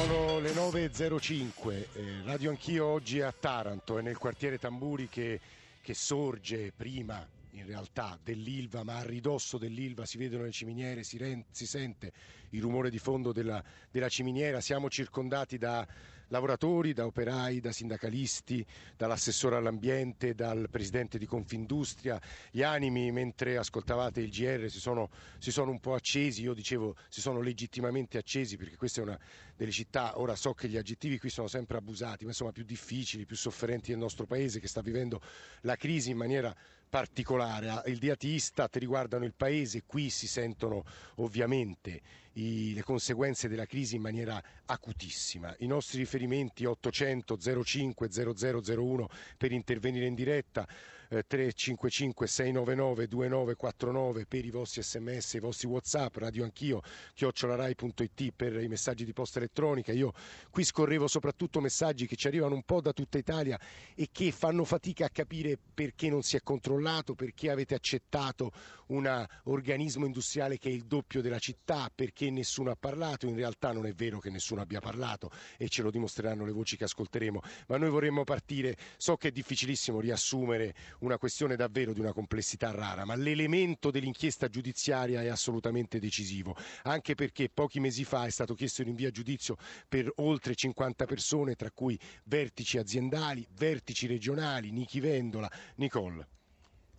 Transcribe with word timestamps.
Sono 0.00 0.38
le 0.38 0.52
9.05, 0.52 1.72
eh, 1.72 1.86
radio 2.24 2.48
anch'io 2.48 2.86
oggi 2.86 3.18
è 3.18 3.22
a 3.22 3.32
Taranto, 3.38 3.98
è 3.98 4.02
nel 4.02 4.16
quartiere 4.16 4.56
Tamburi 4.56 5.10
che, 5.10 5.38
che 5.82 5.92
sorge 5.92 6.72
prima 6.74 7.28
in 7.50 7.66
realtà 7.66 8.18
dell'Ilva, 8.22 8.82
ma 8.82 8.96
a 8.96 9.02
ridosso 9.02 9.58
dell'Ilva 9.58 10.06
si 10.06 10.16
vedono 10.16 10.44
le 10.44 10.52
ciminiere, 10.52 11.02
si, 11.02 11.18
re, 11.18 11.44
si 11.50 11.66
sente 11.66 12.12
il 12.50 12.62
rumore 12.62 12.88
di 12.88 12.98
fondo 12.98 13.30
della, 13.30 13.62
della 13.90 14.08
ciminiera, 14.08 14.62
siamo 14.62 14.88
circondati 14.88 15.58
da 15.58 15.86
lavoratori, 16.30 16.92
da 16.92 17.06
operai, 17.06 17.60
da 17.60 17.72
sindacalisti, 17.72 18.64
dall'assessore 18.96 19.56
all'ambiente, 19.56 20.34
dal 20.34 20.68
presidente 20.70 21.18
di 21.18 21.26
Confindustria. 21.26 22.20
Gli 22.50 22.62
animi 22.62 23.10
mentre 23.12 23.56
ascoltavate 23.56 24.20
il 24.20 24.30
GR 24.30 24.68
si 24.68 24.80
sono, 24.80 25.10
si 25.38 25.52
sono, 25.52 25.70
un 25.70 25.80
po' 25.80 25.94
accesi, 25.94 26.42
io 26.42 26.54
dicevo 26.54 26.96
si 27.08 27.20
sono 27.20 27.40
legittimamente 27.40 28.18
accesi 28.18 28.56
perché 28.56 28.76
questa 28.76 29.00
è 29.00 29.04
una 29.04 29.18
delle 29.56 29.72
città, 29.72 30.18
ora 30.18 30.34
so 30.36 30.54
che 30.54 30.68
gli 30.68 30.76
aggettivi 30.76 31.18
qui 31.18 31.28
sono 31.28 31.46
sempre 31.46 31.76
abusati, 31.76 32.24
ma 32.24 32.30
insomma 32.30 32.52
più 32.52 32.64
difficili, 32.64 33.26
più 33.26 33.36
sofferenti 33.36 33.90
del 33.90 34.00
nostro 34.00 34.24
paese 34.24 34.58
che 34.58 34.68
sta 34.68 34.80
vivendo 34.80 35.20
la 35.62 35.76
crisi 35.76 36.10
in 36.10 36.16
maniera 36.16 36.54
particolare. 36.88 37.82
Il 37.86 37.98
diatista 37.98 38.68
riguardano 38.72 39.24
il 39.24 39.34
paese, 39.34 39.84
qui 39.84 40.10
si 40.10 40.26
sentono 40.26 40.84
ovviamente 41.16 42.00
i, 42.34 42.72
le 42.74 42.82
conseguenze 42.82 43.48
della 43.48 43.66
crisi 43.66 43.96
in 43.96 44.02
maniera 44.02 44.42
acutissima. 44.66 45.54
I 45.58 45.66
nostri 45.66 45.98
riferimenti 45.98 46.64
800 46.64 47.36
05 47.64 48.08
0001 48.10 49.08
per 49.36 49.52
intervenire 49.52 50.06
in 50.06 50.14
diretta. 50.14 50.66
355 51.10 52.28
699 52.28 53.08
2949 53.08 54.26
per 54.26 54.44
i 54.44 54.50
vostri 54.50 54.80
sms, 54.80 55.34
i 55.34 55.38
vostri 55.40 55.66
whatsapp, 55.66 56.16
radio 56.16 56.44
anch'io, 56.44 56.82
chiocciolarai.it 57.14 58.30
per 58.36 58.62
i 58.62 58.68
messaggi 58.68 59.04
di 59.04 59.12
posta 59.12 59.38
elettronica. 59.40 59.90
Io 59.90 60.12
qui 60.50 60.62
scorrevo 60.62 61.08
soprattutto 61.08 61.60
messaggi 61.60 62.06
che 62.06 62.14
ci 62.14 62.28
arrivano 62.28 62.54
un 62.54 62.62
po' 62.62 62.80
da 62.80 62.92
tutta 62.92 63.18
Italia 63.18 63.58
e 63.96 64.08
che 64.12 64.30
fanno 64.30 64.64
fatica 64.64 65.06
a 65.06 65.10
capire 65.10 65.58
perché 65.74 66.08
non 66.08 66.22
si 66.22 66.36
è 66.36 66.42
controllato, 66.44 67.16
perché 67.16 67.50
avete 67.50 67.74
accettato 67.74 68.52
un 68.90 69.26
organismo 69.44 70.06
industriale 70.06 70.58
che 70.58 70.68
è 70.68 70.72
il 70.72 70.84
doppio 70.84 71.20
della 71.20 71.38
città, 71.38 71.90
perché 71.94 72.30
nessuno 72.30 72.70
ha 72.70 72.76
parlato. 72.76 73.26
In 73.26 73.36
realtà 73.36 73.72
non 73.72 73.86
è 73.86 73.92
vero 73.92 74.18
che 74.18 74.30
nessuno 74.30 74.60
abbia 74.60 74.80
parlato 74.80 75.30
e 75.56 75.68
ce 75.68 75.82
lo 75.82 75.90
dimostreranno 75.90 76.44
le 76.44 76.52
voci 76.52 76.76
che 76.76 76.84
ascolteremo, 76.84 77.40
ma 77.68 77.76
noi 77.76 77.90
vorremmo 77.90 78.24
partire, 78.24 78.76
so 78.96 79.16
che 79.16 79.28
è 79.28 79.30
difficilissimo 79.30 80.00
riassumere 80.00 80.74
una 81.00 81.18
questione 81.18 81.56
davvero 81.56 81.92
di 81.92 82.00
una 82.00 82.12
complessità 82.12 82.70
rara, 82.70 83.04
ma 83.04 83.14
l'elemento 83.14 83.90
dell'inchiesta 83.90 84.48
giudiziaria 84.48 85.22
è 85.22 85.28
assolutamente 85.28 85.98
decisivo, 85.98 86.56
anche 86.82 87.14
perché 87.14 87.48
pochi 87.48 87.80
mesi 87.80 88.04
fa 88.04 88.26
è 88.26 88.30
stato 88.30 88.54
chiesto 88.54 88.82
un 88.82 88.88
invio 88.88 89.08
a 89.08 89.12
giudizio 89.12 89.56
per 89.88 90.10
oltre 90.16 90.54
50 90.54 91.04
persone, 91.06 91.54
tra 91.54 91.70
cui 91.70 91.98
vertici 92.24 92.78
aziendali, 92.78 93.46
vertici 93.56 94.06
regionali, 94.06 94.70
Nichi 94.70 95.00
Vendola, 95.00 95.50
Nicole. 95.76 96.39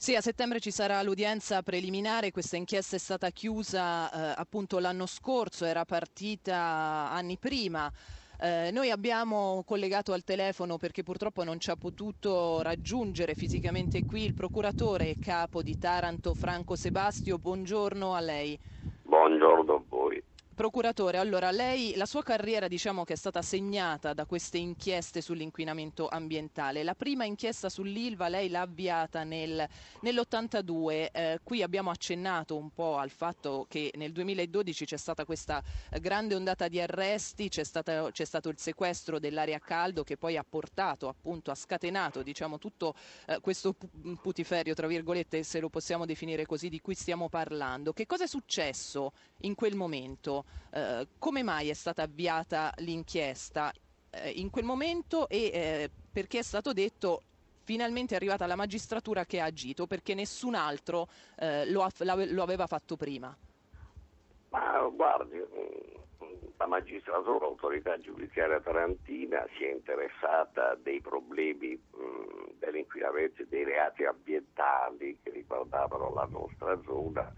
Sì, 0.02 0.16
a 0.16 0.22
settembre 0.22 0.60
ci 0.60 0.72
sarà 0.72 1.04
l'udienza 1.04 1.62
preliminare, 1.62 2.32
questa 2.32 2.58
inchiesta 2.58 2.96
è 2.96 3.00
stata 3.00 3.30
chiusa 3.30 4.10
eh, 4.12 4.34
appunto 4.36 4.80
l'anno 4.80 5.06
scorso, 5.06 5.64
era 5.64 5.86
partita 5.86 7.12
anni 7.12 7.38
prima. 7.38 7.88
Eh, 8.40 8.72
noi 8.74 8.90
abbiamo 8.90 9.64
collegato 9.64 10.12
al 10.14 10.24
telefono 10.24 10.78
perché 10.78 11.04
purtroppo 11.04 11.44
non 11.44 11.60
ci 11.60 11.70
ha 11.70 11.76
potuto 11.76 12.64
raggiungere 12.64 13.36
fisicamente 13.36 14.04
qui 14.04 14.24
il 14.24 14.34
procuratore 14.34 15.18
capo 15.20 15.62
di 15.62 15.78
Taranto 15.78 16.34
Franco 16.34 16.76
Sebastio. 16.76 17.38
Buongiorno 17.38 18.16
a 18.16 18.22
lei. 18.22 18.60
Buongiorno 19.04 19.76
a 19.76 19.82
voi. 19.88 20.01
Procuratore, 20.62 21.18
allora 21.18 21.50
lei, 21.50 21.96
la 21.96 22.06
sua 22.06 22.22
carriera 22.22 22.68
diciamo 22.68 23.04
che 23.04 23.14
è 23.14 23.16
stata 23.16 23.42
segnata 23.42 24.14
da 24.14 24.28
queste 24.28 24.60
inchieste 24.60 25.20
sull'inquinamento 25.20 26.08
ambientale. 26.08 26.84
La 26.84 26.94
prima 26.94 27.26
inchiesta 27.26 27.68
sull'Ilva 27.68 28.28
lei 28.28 28.48
l'ha 28.48 28.62
avviata 28.62 29.24
nel, 29.24 29.68
nell'82, 30.02 31.10
eh, 31.12 31.40
qui 31.44 31.64
abbiamo 31.64 31.90
accennato 31.90 32.56
un 32.58 32.70
po' 32.70 33.00
al 33.00 33.10
fatto 33.10 33.66
che 33.68 33.92
nel 33.96 34.12
2012 34.12 34.86
c'è 34.86 34.98
stata 34.98 35.26
questa 35.26 35.64
grande 36.00 36.36
ondata 36.36 36.68
di 36.68 36.80
arresti, 36.80 37.50
c'è, 37.50 37.64
stata, 37.64 38.12
c'è 38.12 38.26
stato 38.26 38.50
il 38.50 38.60
sequestro 38.60 39.18
dell'area 39.18 39.58
caldo 39.58 40.04
che 40.04 40.16
poi 40.16 40.38
ha 40.38 40.46
portato 40.48 41.08
appunto, 41.08 41.50
ha 41.50 41.56
scatenato 41.56 42.22
diciamo 42.22 42.60
tutto 42.60 42.94
eh, 43.26 43.40
questo 43.40 43.76
putiferio, 44.22 44.76
tra 44.76 44.86
virgolette, 44.86 45.42
se 45.42 45.60
lo 45.60 45.70
possiamo 45.70 46.06
definire 46.06 46.46
così, 46.46 46.70
di 46.70 46.82
cui 46.82 46.94
stiamo 46.94 47.30
parlando. 47.30 47.94
Che 47.94 48.06
cosa 48.06 48.26
è 48.26 48.28
successo 48.28 49.14
in 49.40 49.56
quel 49.56 49.74
momento? 49.74 50.46
Eh, 50.74 51.08
come 51.20 51.44
mai 51.44 51.70
è 51.70 51.74
stata 51.74 52.04
avviata 52.04 52.72
l'inchiesta 52.78 53.74
eh, 54.10 54.30
in 54.30 54.50
quel 54.50 54.64
momento 54.64 55.28
e 55.28 55.52
eh, 55.54 55.90
perché 56.12 56.40
è 56.40 56.44
stato 56.44 56.72
detto 56.72 57.24
finalmente 57.64 58.14
è 58.14 58.18
arrivata 58.18 58.46
la 58.48 58.56
magistratura 58.56 59.26
che 59.26 59.42
ha 59.42 59.46
agito 59.46 59.86
perché 59.86 60.14
nessun 60.14 60.56
altro 60.56 61.08
eh, 61.38 61.70
lo, 61.70 61.86
lo, 62.00 62.42
aveva 62.42 62.68
fatto 62.68 62.96
prima? 62.96 63.36
Ma 64.50 64.90
guardi, 64.94 65.42
la 66.58 66.68
magistratura, 66.68 67.40
l'autorità 67.40 67.98
giudiziaria 67.98 68.60
tarantina 68.62 69.46
si 69.58 69.66
è 69.66 69.72
interessata 69.72 70.76
dei 70.76 71.02
problemi 71.02 71.74
mh, 71.76 72.60
dell'inquinamento 72.60 73.42
e 73.42 73.48
dei 73.50 73.64
reati 73.64 74.06
ambientali 74.06 75.18
che 75.22 75.32
riguardavano 75.32 76.14
la 76.14 76.28
nostra 76.32 76.80
zona 76.86 77.34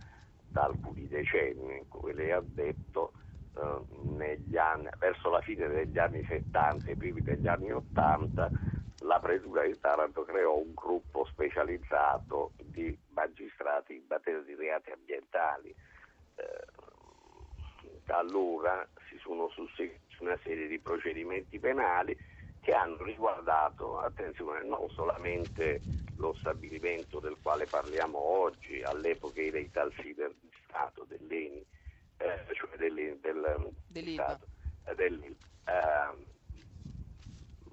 da 0.53 0.63
alcuni 0.63 1.07
decenni, 1.07 1.83
come 1.89 2.13
lei 2.13 2.31
ha 2.31 2.41
detto, 2.41 3.11
eh, 3.57 4.57
anni, 4.57 4.89
verso 4.99 5.29
la 5.29 5.41
fine 5.41 5.67
degli 5.67 5.97
anni 5.97 6.23
70 6.23 6.89
e 6.89 6.95
primi 6.95 7.21
degli 7.21 7.47
anni 7.47 7.71
80 7.71 8.49
la 9.03 9.19
Presura 9.19 9.63
di 9.63 9.77
Taranto 9.79 10.23
creò 10.23 10.55
un 10.57 10.73
gruppo 10.73 11.25
specializzato 11.25 12.51
di 12.63 12.97
magistrati 13.09 13.95
in 13.95 14.03
materia 14.07 14.41
di 14.41 14.55
reati 14.55 14.91
ambientali. 14.91 15.75
Eh, 16.35 16.81
da 18.05 18.19
allora 18.19 18.87
si 19.09 19.17
sono 19.17 19.49
susseguiti 19.49 20.01
una 20.19 20.37
serie 20.43 20.67
di 20.67 20.79
procedimenti 20.79 21.59
penali 21.59 22.17
che 22.61 22.73
hanno 22.73 23.01
riguardato, 23.03 23.99
attenzione, 23.99 24.63
non 24.63 24.89
solamente 24.91 25.81
lo 26.15 26.33
stabilimento 26.39 27.19
del 27.19 27.35
quale 27.41 27.65
parliamo 27.65 28.17
oggi, 28.17 28.81
all'epoca 28.83 29.41
era 29.41 29.59
i 29.59 29.69
Talsider 29.69 30.33
di 30.39 30.49
Stato 30.65 31.05
dell'ENI, 31.05 31.65
eh, 32.17 32.45
cioè 32.53 32.77
del, 32.77 33.17
del, 33.19 33.73
dell'ILVA. 33.93 34.39
Del, 34.95 35.23
eh, 35.23 36.31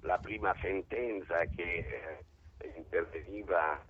la 0.01 0.17
prima 0.19 0.55
sentenza 0.61 1.43
che 1.45 2.23
eh, 2.57 2.73
interveniva 2.77 3.83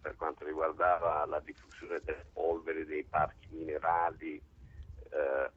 per 0.00 0.16
quanto 0.16 0.44
riguardava 0.44 1.24
la 1.26 1.40
diffusione 1.40 2.00
delle 2.04 2.26
polvere 2.32 2.84
dei 2.84 3.04
parchi 3.04 3.46
minerali 3.50 4.34
eh, 4.34 5.50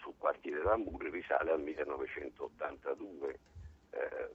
sul 0.00 0.14
quartiere 0.18 0.62
Ramuri 0.62 1.10
risale 1.10 1.52
al 1.52 1.60
1982 1.60 3.38
eh, 3.90 4.30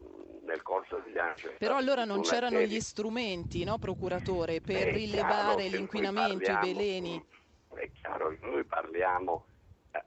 nel 0.46 0.62
corso 0.62 1.02
degli 1.04 1.18
anni. 1.18 1.56
Però 1.58 1.76
allora 1.76 2.06
non 2.06 2.22
c'erano 2.22 2.60
serie... 2.60 2.68
gli 2.68 2.80
strumenti, 2.80 3.66
no, 3.66 3.78
procuratore, 3.78 4.62
per 4.62 4.94
rilevare 4.94 5.68
l'inquinamento, 5.68 6.52
parliamo, 6.52 6.66
i 6.66 6.74
veleni? 6.74 7.26
È 7.74 7.92
chiaro 7.92 8.30
che 8.30 8.46
noi 8.46 8.64
parliamo, 8.64 9.46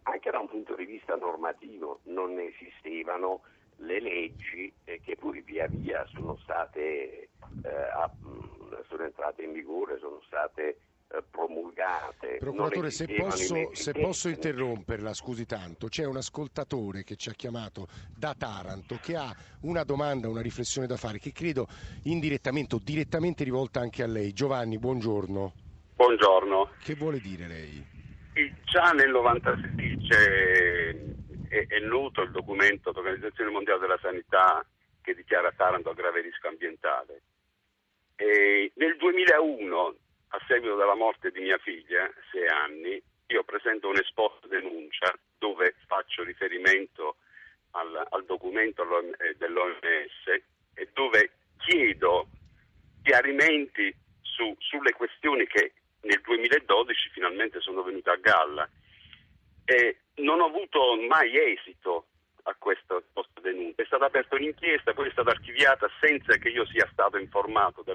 anche 0.02 0.30
da 0.30 0.38
un 0.38 0.48
punto 0.48 0.74
di 0.74 0.84
vista 0.84 1.16
normativo, 1.16 2.00
non 2.04 2.38
esistevano 2.38 3.42
le 3.82 4.00
leggi 4.00 4.72
eh, 4.84 5.00
che 5.00 5.16
poi 5.16 5.40
via 5.40 5.66
via 5.68 6.04
sono 6.12 6.36
state 6.42 7.28
eh, 7.62 7.68
a, 7.68 8.10
sono 8.88 9.04
entrate 9.04 9.42
in 9.42 9.52
vigore, 9.52 9.98
sono 9.98 10.20
state 10.26 10.78
eh, 11.12 11.22
promulgate. 11.28 12.36
Procuratore, 12.38 12.90
se 12.90 13.06
posso, 13.06 13.74
se 13.74 13.92
posso, 13.92 14.28
interromperla, 14.28 15.12
scusi 15.14 15.46
tanto, 15.46 15.88
c'è 15.88 16.04
un 16.04 16.16
ascoltatore 16.16 17.04
che 17.04 17.16
ci 17.16 17.28
ha 17.30 17.32
chiamato 17.32 17.88
da 18.16 18.34
Taranto 18.36 18.98
che 19.00 19.16
ha 19.16 19.34
una 19.62 19.84
domanda, 19.84 20.28
una 20.28 20.42
riflessione 20.42 20.86
da 20.86 20.96
fare 20.96 21.18
che 21.18 21.32
credo 21.32 21.66
indirettamente 22.04 22.74
o 22.74 22.80
direttamente 22.82 23.44
rivolta 23.44 23.80
anche 23.80 24.02
a 24.02 24.06
lei. 24.06 24.32
Giovanni, 24.32 24.78
buongiorno. 24.78 25.52
Buongiorno. 25.96 26.70
Che 26.82 26.94
vuole 26.94 27.18
dire 27.18 27.46
lei? 27.46 27.99
Già 28.70 28.92
nel 28.92 29.10
96 29.10 30.06
è, 31.48 31.66
è 31.66 31.78
noto 31.80 32.22
il 32.22 32.30
documento 32.30 32.92
dell'Organizzazione 32.92 33.50
Mondiale 33.50 33.80
della 33.80 33.98
Sanità 34.00 34.64
che 35.02 35.12
dichiara 35.12 35.50
Taranto 35.50 35.90
a 35.90 35.94
grave 35.94 36.20
rischio 36.20 36.50
ambientale. 36.50 37.20
E 38.14 38.70
nel 38.76 38.96
2001 38.96 39.94
a 40.28 40.38
seguito 40.46 40.76
della 40.76 40.94
morte 40.94 41.32
di 41.32 41.40
mia 41.40 41.58
figlia, 41.58 42.08
sei 42.30 42.46
anni, 42.46 43.02
io 43.26 43.42
presento 43.42 43.88
un 43.88 43.96
esposto 43.96 44.46
denuncia 44.46 45.18
dove 45.36 45.74
faccio 45.88 46.22
riferimento 46.22 47.16
al, 47.72 48.06
al 48.08 48.24
documento 48.24 48.84
eh, 49.18 49.34
dell'OMS 49.36 50.44
e 50.74 50.88
dove 50.92 51.32
chiedo 51.58 52.28
chiarimenti 53.02 53.92
su, 54.20 54.54
sulle 54.60 54.92
questioni 54.92 55.44
che 55.48 55.72
nel 56.02 56.20
2012 56.22 57.10
finalmente 57.12 57.60
sono 57.60 57.82
venute 57.82 58.10
a 58.10 58.16
galla. 58.16 58.68
E 59.64 59.98
non 60.16 60.40
ho 60.40 60.46
avuto 60.46 60.96
mai 61.08 61.36
esito 61.52 62.06
questa, 62.58 63.00
questa 63.12 63.40
denuncia. 63.40 63.82
È 63.82 63.86
stata 63.86 64.06
aperta 64.06 64.36
un'inchiesta, 64.36 64.94
poi 64.94 65.08
è 65.08 65.12
stata 65.12 65.30
archiviata 65.30 65.88
senza 66.00 66.36
che 66.36 66.48
io 66.48 66.66
sia 66.66 66.88
stato 66.92 67.18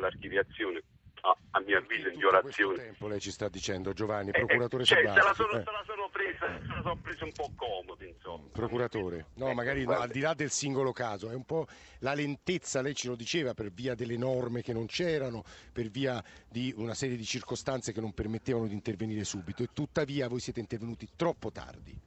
informato 0.05 0.15
dell'archiviazione 0.15 0.83
a, 1.21 1.35
a 1.51 1.59
mio 1.61 1.77
avviso 1.79 2.09
in 2.09 2.19
violazione. 2.19 2.77
tempo 2.77 3.07
lei 3.07 3.19
ci 3.19 3.31
sta 3.31 3.49
dicendo 3.49 3.93
Giovanni, 3.93 4.29
eh, 4.29 4.33
procuratore 4.33 4.83
eh, 4.83 4.85
cioè. 4.85 4.97
Se 4.97 5.03
la 5.03 5.33
sono, 5.33 5.51
eh. 5.53 5.63
se 5.63 5.71
la 5.71 5.83
sono 5.85 6.09
presa, 6.11 6.59
se 6.59 6.67
la 6.67 6.81
sono 6.83 6.97
presa 6.97 7.25
un 7.25 7.31
po' 7.31 7.51
comodo, 7.55 8.03
insomma. 8.03 8.47
Procuratore, 8.51 9.27
no, 9.35 9.53
magari 9.53 9.85
no, 9.85 9.97
al 9.97 10.09
di 10.09 10.19
là 10.19 10.35
del 10.35 10.51
singolo 10.51 10.91
caso, 10.91 11.29
è 11.29 11.33
un 11.33 11.43
po' 11.43 11.65
la 11.99 12.13
lentezza, 12.13 12.81
lei 12.81 12.93
ce 12.93 13.07
lo 13.07 13.15
diceva, 13.15 13.55
per 13.55 13.71
via 13.71 13.95
delle 13.95 14.17
norme 14.17 14.61
che 14.61 14.73
non 14.73 14.85
c'erano, 14.85 15.43
per 15.73 15.89
via 15.89 16.23
di 16.47 16.71
una 16.77 16.93
serie 16.93 17.17
di 17.17 17.25
circostanze 17.25 17.91
che 17.91 18.01
non 18.01 18.13
permettevano 18.13 18.67
di 18.67 18.73
intervenire 18.73 19.23
subito 19.23 19.63
e 19.63 19.69
tuttavia 19.73 20.27
voi 20.27 20.39
siete 20.39 20.59
intervenuti 20.59 21.07
troppo 21.15 21.51
tardi. 21.51 21.99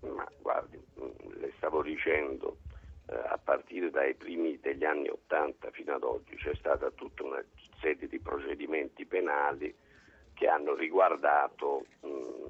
Ma 0.00 0.28
guardi, 0.42 0.78
le 1.38 1.52
stavo 1.56 1.82
dicendo, 1.82 2.58
eh, 3.06 3.14
a 3.14 3.38
partire 3.38 3.90
dai 3.90 4.14
primi 4.14 4.58
degli 4.60 4.84
anni 4.84 5.08
Ottanta 5.08 5.70
fino 5.70 5.94
ad 5.94 6.02
oggi 6.02 6.36
c'è 6.36 6.54
stata 6.54 6.90
tutta 6.90 7.22
una 7.22 7.44
serie 7.80 8.08
di 8.08 8.18
procedimenti 8.18 9.04
penali 9.04 9.74
che 10.32 10.48
hanno 10.48 10.74
riguardato 10.74 11.84
mh, 12.00 12.08
mm, 12.08 12.46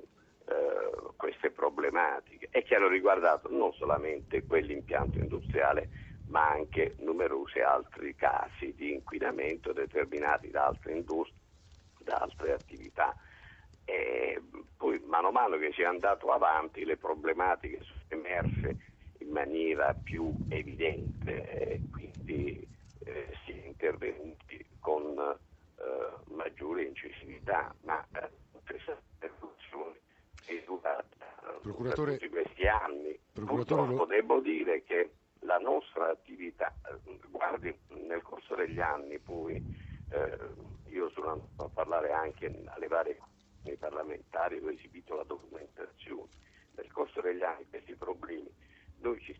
eh, 0.46 1.12
queste 1.16 1.50
problematiche 1.50 2.48
e 2.50 2.62
che 2.62 2.76
hanno 2.76 2.88
riguardato 2.88 3.48
non 3.50 3.72
solamente 3.72 4.44
quell'impianto 4.44 5.18
industriale 5.18 5.88
ma 6.26 6.48
anche 6.50 6.94
numerosi 6.98 7.60
altri 7.60 8.14
casi 8.14 8.74
di 8.74 8.92
inquinamento 8.92 9.72
determinati 9.72 10.50
da 10.50 10.66
altre 10.66 10.92
industrie, 10.92 11.38
da 11.98 12.16
altre 12.16 12.52
attività. 12.52 13.14
E 13.84 14.40
poi 14.76 14.98
mano 15.04 15.28
a 15.28 15.32
mano 15.32 15.58
che 15.58 15.72
si 15.74 15.82
è 15.82 15.84
andato 15.84 16.32
avanti 16.32 16.84
le 16.84 16.96
problematiche 16.96 17.80
sono 17.82 18.00
emerse 18.08 18.76
in 19.24 19.30
maniera 19.30 19.94
più 19.94 20.32
evidente 20.48 21.48
e 21.48 21.80
quindi 21.90 22.66
eh, 23.04 23.28
si 23.44 23.52
è 23.52 23.66
intervenuti 23.66 24.64
con 24.78 25.18
eh, 25.18 26.32
maggiore 26.34 26.84
incisività, 26.84 27.74
ma 27.82 28.06
eh, 28.12 28.28
questa 28.66 28.96
evoluzione 29.20 29.98
è 30.46 30.62
durata 30.64 31.06
Procuratore, 31.62 32.18
tutti 32.18 32.28
questi 32.28 32.66
anni. 32.66 33.18
Purtroppo 33.32 34.04
devo 34.04 34.40
dire 34.40 34.84
che 34.84 35.10
la 35.40 35.58
nostra 35.58 36.10
attività, 36.10 36.72
guardi, 37.30 37.74
nel 38.06 38.22
corso 38.22 38.54
degli 38.54 38.80
anni 38.80 39.18
poi 39.18 39.56
eh, 40.10 40.38
io 40.88 41.10
sono 41.10 41.32
andato 41.32 41.64
a 41.64 41.68
parlare 41.68 42.12
anche 42.12 42.62
alle 42.66 42.86
varie 42.86 43.18
parlamentari, 43.78 44.58
ho 44.62 44.70
esibito 44.70 45.16
la 45.16 45.24
documentazione. 45.24 46.28
Nel 46.76 46.90
corso 46.92 47.20
degli 47.20 47.42
anni 47.42 47.66
questi 47.68 47.94
problemi 47.94 48.50
noi 49.04 49.20
ci, 49.20 49.36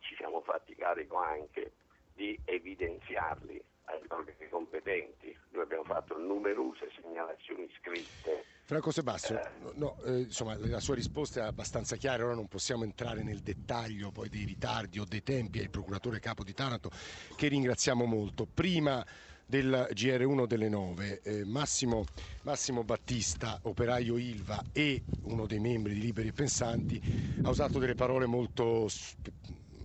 ci 0.00 0.14
siamo 0.16 0.42
fatti 0.42 0.74
carico 0.74 1.16
anche 1.16 1.72
di 2.14 2.38
evidenziarli 2.44 3.60
agli 3.84 4.06
organi 4.08 4.48
competenti. 4.50 5.36
Noi 5.50 5.62
abbiamo 5.62 5.84
fatto 5.84 6.16
numerose 6.18 6.90
segnalazioni 7.00 7.68
scritte. 7.80 8.44
Franco 8.64 8.92
Sebastian, 8.92 9.38
eh, 9.38 9.72
no, 9.74 9.96
eh, 10.04 10.20
insomma, 10.20 10.54
la 10.56 10.78
sua 10.78 10.94
risposta 10.94 11.40
è 11.40 11.46
abbastanza 11.46 11.96
chiara, 11.96 12.24
ora 12.24 12.34
non 12.34 12.46
possiamo 12.46 12.84
entrare 12.84 13.24
nel 13.24 13.40
dettaglio 13.40 14.12
poi 14.12 14.28
dei 14.28 14.44
ritardi 14.44 15.00
o 15.00 15.04
dei 15.04 15.24
tempi, 15.24 15.58
è 15.58 15.62
il 15.62 15.70
procuratore 15.70 16.20
capo 16.20 16.44
di 16.44 16.52
Taranto 16.52 16.90
che 17.34 17.48
ringraziamo 17.48 18.04
molto. 18.04 18.46
Prima 18.46 19.04
del 19.50 19.88
GR1 19.92 20.46
delle 20.46 20.68
9, 20.68 21.22
eh, 21.22 21.44
Massimo, 21.44 22.04
Massimo, 22.42 22.84
Battista, 22.84 23.58
operaio 23.62 24.16
Ilva 24.16 24.62
e 24.70 25.02
uno 25.22 25.46
dei 25.46 25.58
membri 25.58 25.92
di 25.94 26.00
Liberi 26.00 26.28
e 26.28 26.32
Pensanti, 26.32 27.02
ha 27.42 27.50
usato 27.50 27.80
delle 27.80 27.96
parole 27.96 28.26
molto 28.26 28.88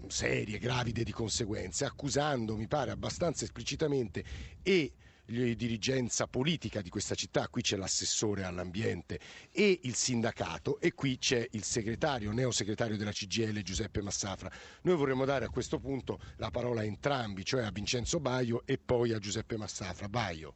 serie, 0.08 0.60
gravide 0.60 1.04
di 1.04 1.12
conseguenze, 1.12 1.84
accusando, 1.84 2.56
mi 2.56 2.68
pare 2.68 2.92
abbastanza 2.92 3.44
esplicitamente, 3.44 4.24
e 4.62 4.94
dirigenza 5.26 6.28
politica 6.28 6.82
di 6.82 6.90
questa 6.90 7.16
città, 7.16 7.48
qui 7.48 7.62
c'è 7.62 7.78
l'assessore 7.78 8.44
all'ambiente 8.44 9.20
e 9.52 9.80
il 9.84 9.96
sindacato 9.96 10.80
e 10.80 10.94
qui 10.94 11.18
c'è 11.18 11.48
il 11.52 11.64
segretario, 11.64 12.32
neosegretario 12.32 12.98
della 12.98 13.12
CGL 13.12 13.62
Giuseppe 13.62 14.02
Massafra. 14.02 14.52
Noi 14.84 14.96
vorremmo 14.96 15.26
dare 15.26 15.46
a 15.46 15.50
questo 15.50 15.80
punto 15.80 16.20
la 16.38 16.52
parola 16.52 16.82
a 16.82 16.86
entrambi, 16.86 17.44
cioè 17.44 17.64
a 17.64 17.72
Vincenzo 17.72 18.20
Baio 18.20 18.64
e 18.66 18.78
poi 18.78 19.14
a 19.14 19.20
Giuseppe 19.20 19.58
Massafra. 19.58 20.08
Baio. 20.08 20.54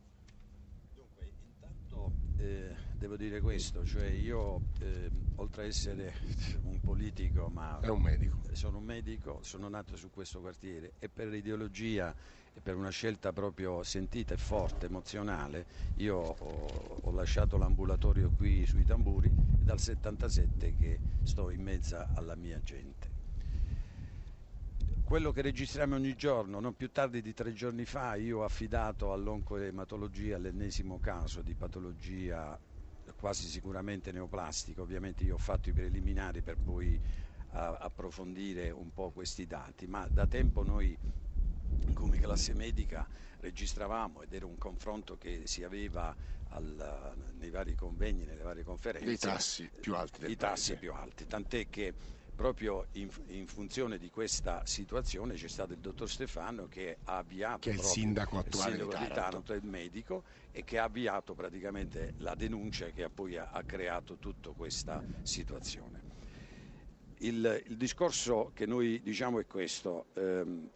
Dunque, 0.93 1.31
intanto 1.53 2.13
eh, 2.37 2.75
devo 2.97 3.15
dire 3.17 3.41
questo, 3.41 3.85
cioè 3.85 4.07
io 4.07 4.61
eh, 4.81 5.09
oltre 5.35 5.63
a 5.63 5.65
essere 5.65 6.13
un 6.63 6.79
politico, 6.79 7.47
ma 7.47 7.79
un 7.81 8.29
sono 8.51 8.77
un 8.77 8.83
medico, 8.83 9.39
sono 9.41 9.69
nato 9.69 9.95
su 9.95 10.09
questo 10.09 10.41
quartiere 10.41 10.93
e 10.99 11.07
per 11.09 11.27
l'ideologia 11.27 12.13
per 12.61 12.75
una 12.75 12.89
scelta 12.89 13.31
proprio 13.31 13.83
sentita 13.83 14.33
e 14.33 14.37
forte, 14.37 14.87
emozionale, 14.87 15.65
io 15.97 16.17
ho, 16.17 16.99
ho 17.01 17.11
lasciato 17.11 17.57
l'ambulatorio 17.57 18.31
qui 18.35 18.65
sui 18.65 18.85
tamburi 18.85 19.27
e 19.27 19.63
dal 19.63 19.79
77 19.79 20.75
che 20.75 20.99
sto 21.23 21.49
in 21.49 21.61
mezzo 21.61 22.05
alla 22.15 22.35
mia 22.35 22.59
gente. 22.61 23.17
Quello 25.03 25.31
che 25.31 25.41
registriamo 25.41 25.95
ogni 25.95 26.15
giorno, 26.15 26.59
non 26.59 26.75
più 26.75 26.91
tardi 26.91 27.21
di 27.21 27.33
tre 27.33 27.53
giorni 27.53 27.85
fa, 27.85 28.13
io 28.15 28.39
ho 28.39 28.43
affidato 28.43 29.11
all'oncoematologia 29.11 30.37
l'ennesimo 30.37 30.99
caso 30.99 31.41
di 31.41 31.55
patologia 31.55 32.59
quasi 33.15 33.47
sicuramente 33.47 34.11
neoplastica, 34.11 34.81
ovviamente 34.81 35.23
io 35.23 35.33
ho 35.35 35.39
fatto 35.39 35.69
i 35.69 35.73
preliminari 35.73 36.41
per 36.41 36.57
poi 36.57 36.99
approfondire 37.51 38.69
un 38.69 38.93
po' 38.93 39.09
questi 39.09 39.47
dati, 39.47 39.87
ma 39.87 40.07
da 40.07 40.27
tempo 40.27 40.63
noi 40.63 40.95
come 41.93 42.19
classe 42.19 42.53
medica 42.53 43.07
registravamo 43.39 44.21
ed 44.21 44.33
era 44.33 44.45
un 44.45 44.57
confronto 44.57 45.17
che 45.17 45.43
si 45.45 45.63
aveva 45.63 46.15
al, 46.49 47.15
nei 47.37 47.49
vari 47.49 47.75
convegni, 47.75 48.25
nelle 48.25 48.43
varie 48.43 48.63
conferenze. 48.63 49.05
Dei 49.05 49.17
tassi 49.17 49.69
più 49.79 49.95
alti. 49.95 50.29
I 50.29 50.35
tassi 50.35 50.75
più 50.75 50.93
alti, 50.93 51.27
tant'è 51.27 51.69
che 51.69 51.93
proprio 52.39 52.87
in, 52.93 53.09
in, 53.27 53.47
funzione 53.47 53.97
di 53.97 54.09
questa 54.09 54.65
situazione 54.65 55.33
c'è 55.33 55.49
stato 55.49 55.73
il 55.73 55.79
dottor 55.79 56.09
Stefano 56.09 56.69
che 56.69 56.99
ha 57.03 57.17
avviato 57.17 57.59
che 57.59 57.71
è 57.71 57.73
il 57.73 57.81
sindaco 57.81 58.37
attuale 58.37 58.75
il 58.75 58.77
sindaco 58.77 58.91
di 58.91 59.09
Taranto. 59.09 59.13
Taranto, 59.13 59.53
il 59.53 59.65
medico 59.65 60.23
e 60.51 60.63
che 60.63 60.77
ha 60.77 60.85
avviato 60.85 61.33
praticamente 61.33 62.13
la 62.19 62.35
denuncia 62.35 62.85
che 62.91 63.09
poi 63.09 63.35
ha, 63.35 63.49
ha 63.51 63.61
creato 63.63 64.15
tutta 64.15 64.51
questa 64.51 65.03
situazione. 65.23 66.07
Il, 67.17 67.63
il, 67.67 67.75
discorso 67.75 68.51
che 68.53 68.65
noi 68.65 69.01
diciamo 69.01 69.39
è 69.39 69.45
questo. 69.45 70.05
Ehm, 70.13 70.69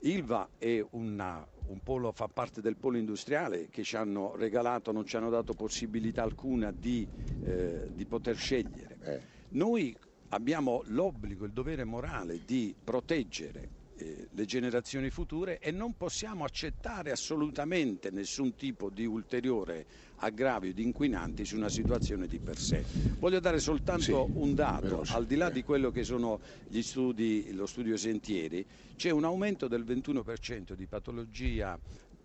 Ilva 0.00 0.48
una, 0.90 1.46
un 1.66 1.80
polo, 1.82 2.12
fa 2.12 2.28
parte 2.28 2.60
del 2.60 2.76
polo 2.76 2.98
industriale 2.98 3.68
che 3.68 3.82
ci 3.82 3.96
hanno 3.96 4.36
regalato, 4.36 4.92
non 4.92 5.04
ci 5.04 5.16
hanno 5.16 5.30
dato 5.30 5.54
possibilità 5.54 6.22
alcuna 6.22 6.70
di, 6.70 7.06
eh, 7.40 7.90
di 7.92 8.06
poter 8.06 8.36
scegliere. 8.36 8.96
Eh. 9.02 9.20
Noi 9.50 9.96
abbiamo 10.28 10.82
l'obbligo, 10.86 11.44
il 11.44 11.52
dovere 11.52 11.84
morale 11.84 12.44
di 12.44 12.74
proteggere 12.82 13.70
le 13.98 14.44
generazioni 14.44 15.10
future 15.10 15.58
e 15.58 15.72
non 15.72 15.96
possiamo 15.96 16.44
accettare 16.44 17.10
assolutamente 17.10 18.10
nessun 18.10 18.54
tipo 18.54 18.90
di 18.90 19.04
ulteriore 19.04 19.86
aggravio 20.16 20.72
di 20.72 20.82
inquinanti 20.82 21.44
su 21.44 21.56
una 21.56 21.68
situazione 21.68 22.26
di 22.26 22.38
per 22.38 22.58
sé. 22.58 22.84
Voglio 23.18 23.40
dare 23.40 23.58
soltanto 23.58 24.30
sì, 24.32 24.38
un 24.40 24.54
dato, 24.54 25.02
al 25.08 25.26
di 25.26 25.36
là 25.36 25.50
di 25.50 25.62
quello 25.62 25.90
che 25.90 26.04
sono 26.04 26.40
gli 26.68 26.82
studi, 26.82 27.52
lo 27.52 27.66
studio 27.66 27.96
Sentieri, 27.96 28.64
c'è 28.96 29.10
un 29.10 29.24
aumento 29.24 29.66
del 29.66 29.84
21% 29.84 30.72
di 30.74 30.86
patologia 30.86 31.78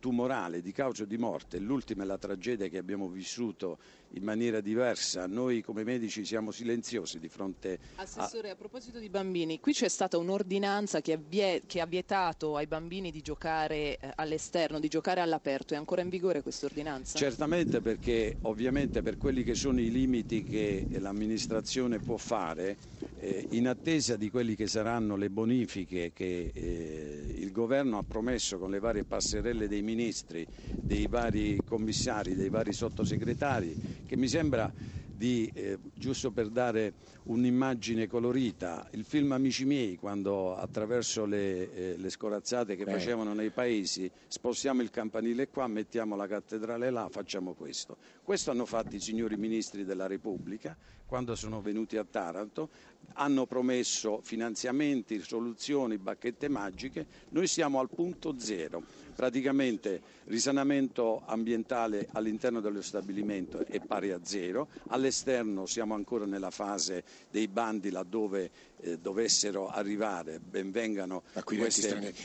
tumorale 0.03 0.61
di 0.61 0.73
causa 0.73 1.05
di 1.05 1.17
morte, 1.17 1.59
l'ultima 1.59 2.03
è 2.03 2.05
la 2.05 2.17
tragedia 2.17 2.67
che 2.67 2.77
abbiamo 2.77 3.07
vissuto 3.07 3.77
in 4.15 4.23
maniera 4.25 4.59
diversa, 4.59 5.27
noi 5.27 5.61
come 5.61 5.85
medici 5.85 6.25
siamo 6.25 6.51
silenziosi 6.51 7.19
di 7.19 7.29
fronte 7.29 7.79
Assessore, 7.95 8.49
a... 8.49 8.51
a 8.51 8.55
proposito 8.57 8.99
di 8.99 9.07
bambini, 9.07 9.61
qui 9.61 9.71
c'è 9.71 9.87
stata 9.87 10.17
un'ordinanza 10.17 10.99
che, 10.99 11.17
che, 11.65 11.79
ha 11.79 11.85
vietato 11.85 12.57
ai 12.57 12.67
bambini 12.67 13.11
di 13.11 13.21
giocare 13.21 13.97
eh, 13.97 14.11
all'esterno, 14.15 14.81
di 14.81 14.89
giocare 14.89 15.21
all'aperto, 15.21 15.73
è 15.73 15.77
ancora 15.77 16.01
in 16.01 16.09
vigore 16.09 16.41
questa 16.41 16.65
ordinanza? 16.65 17.17
Certamente 17.17 17.79
perché 17.79 18.35
ovviamente 18.41 19.01
per 19.01 19.15
quelli 19.15 19.45
che 19.45 19.55
sono 19.55 19.79
i 19.79 19.89
limiti 19.89 20.43
che 20.43 20.85
l'amministrazione 20.99 21.99
può 21.99 22.17
fare, 22.17 22.75
eh, 23.21 23.47
in 23.51 23.69
attesa 23.69 24.17
di 24.17 24.29
quelli 24.29 24.53
che 24.53 24.67
saranno 24.67 25.15
le 25.15 25.29
bonifiche 25.29 26.11
che 26.11 26.51
eh, 26.53 27.42
governo 27.53 27.97
ha 27.97 28.03
promesso 28.03 28.57
con 28.57 28.69
le 28.69 28.79
varie 28.79 29.05
passerelle 29.05 29.69
dei 29.69 29.81
ministri, 29.81 30.45
dei 30.81 31.07
vari 31.07 31.63
commissari, 31.63 32.35
dei 32.35 32.49
vari 32.49 32.73
sottosegretari, 32.73 33.77
che 34.05 34.17
mi 34.17 34.27
sembra 34.27 34.69
di, 35.15 35.49
eh, 35.53 35.77
giusto 35.93 36.31
per 36.31 36.49
dare 36.49 36.93
un'immagine 37.23 38.07
colorita, 38.07 38.87
il 38.91 39.05
film 39.05 39.31
Amici 39.31 39.65
miei, 39.65 39.95
quando 39.95 40.55
attraverso 40.55 41.25
le, 41.25 41.73
eh, 41.73 41.97
le 41.97 42.09
scorazzate 42.09 42.75
che 42.75 42.83
eh. 42.83 42.91
facevano 42.91 43.33
nei 43.33 43.49
paesi 43.51 44.09
spostiamo 44.27 44.81
il 44.81 44.89
campanile 44.89 45.47
qua, 45.49 45.67
mettiamo 45.67 46.15
la 46.15 46.27
cattedrale 46.27 46.89
là, 46.89 47.07
facciamo 47.09 47.53
questo. 47.53 47.97
Questo 48.23 48.51
hanno 48.51 48.65
fatto 48.65 48.95
i 48.95 48.99
signori 48.99 49.37
ministri 49.37 49.85
della 49.85 50.07
Repubblica 50.07 50.75
quando 51.05 51.35
sono 51.35 51.61
venuti 51.61 51.95
a 51.97 52.03
Taranto, 52.03 52.69
hanno 53.13 53.45
promesso 53.45 54.21
finanziamenti, 54.23 55.19
soluzioni, 55.19 55.99
bacchette 55.99 56.47
magiche, 56.49 57.05
noi 57.29 57.45
siamo 57.45 57.79
al 57.79 57.89
punto 57.89 58.33
zero, 58.39 58.81
praticamente 59.13 60.01
risanamento 60.25 61.23
ambientale 61.25 62.07
all'interno 62.11 62.59
dello 62.59 62.81
stabilimento 62.81 63.63
è 63.67 63.79
pari 63.79 64.11
a 64.11 64.19
zero, 64.23 64.67
all'esterno 64.87 65.65
siamo 65.65 65.93
ancora 65.93 66.25
nella 66.25 66.51
fase 66.51 67.03
dei 67.29 67.47
bandi 67.47 67.89
laddove 67.89 68.51
eh, 68.81 68.97
dovessero 68.97 69.69
arrivare, 69.69 70.39
benvengano 70.39 71.23
queste... 71.43 71.81
Stranieri 71.81 72.15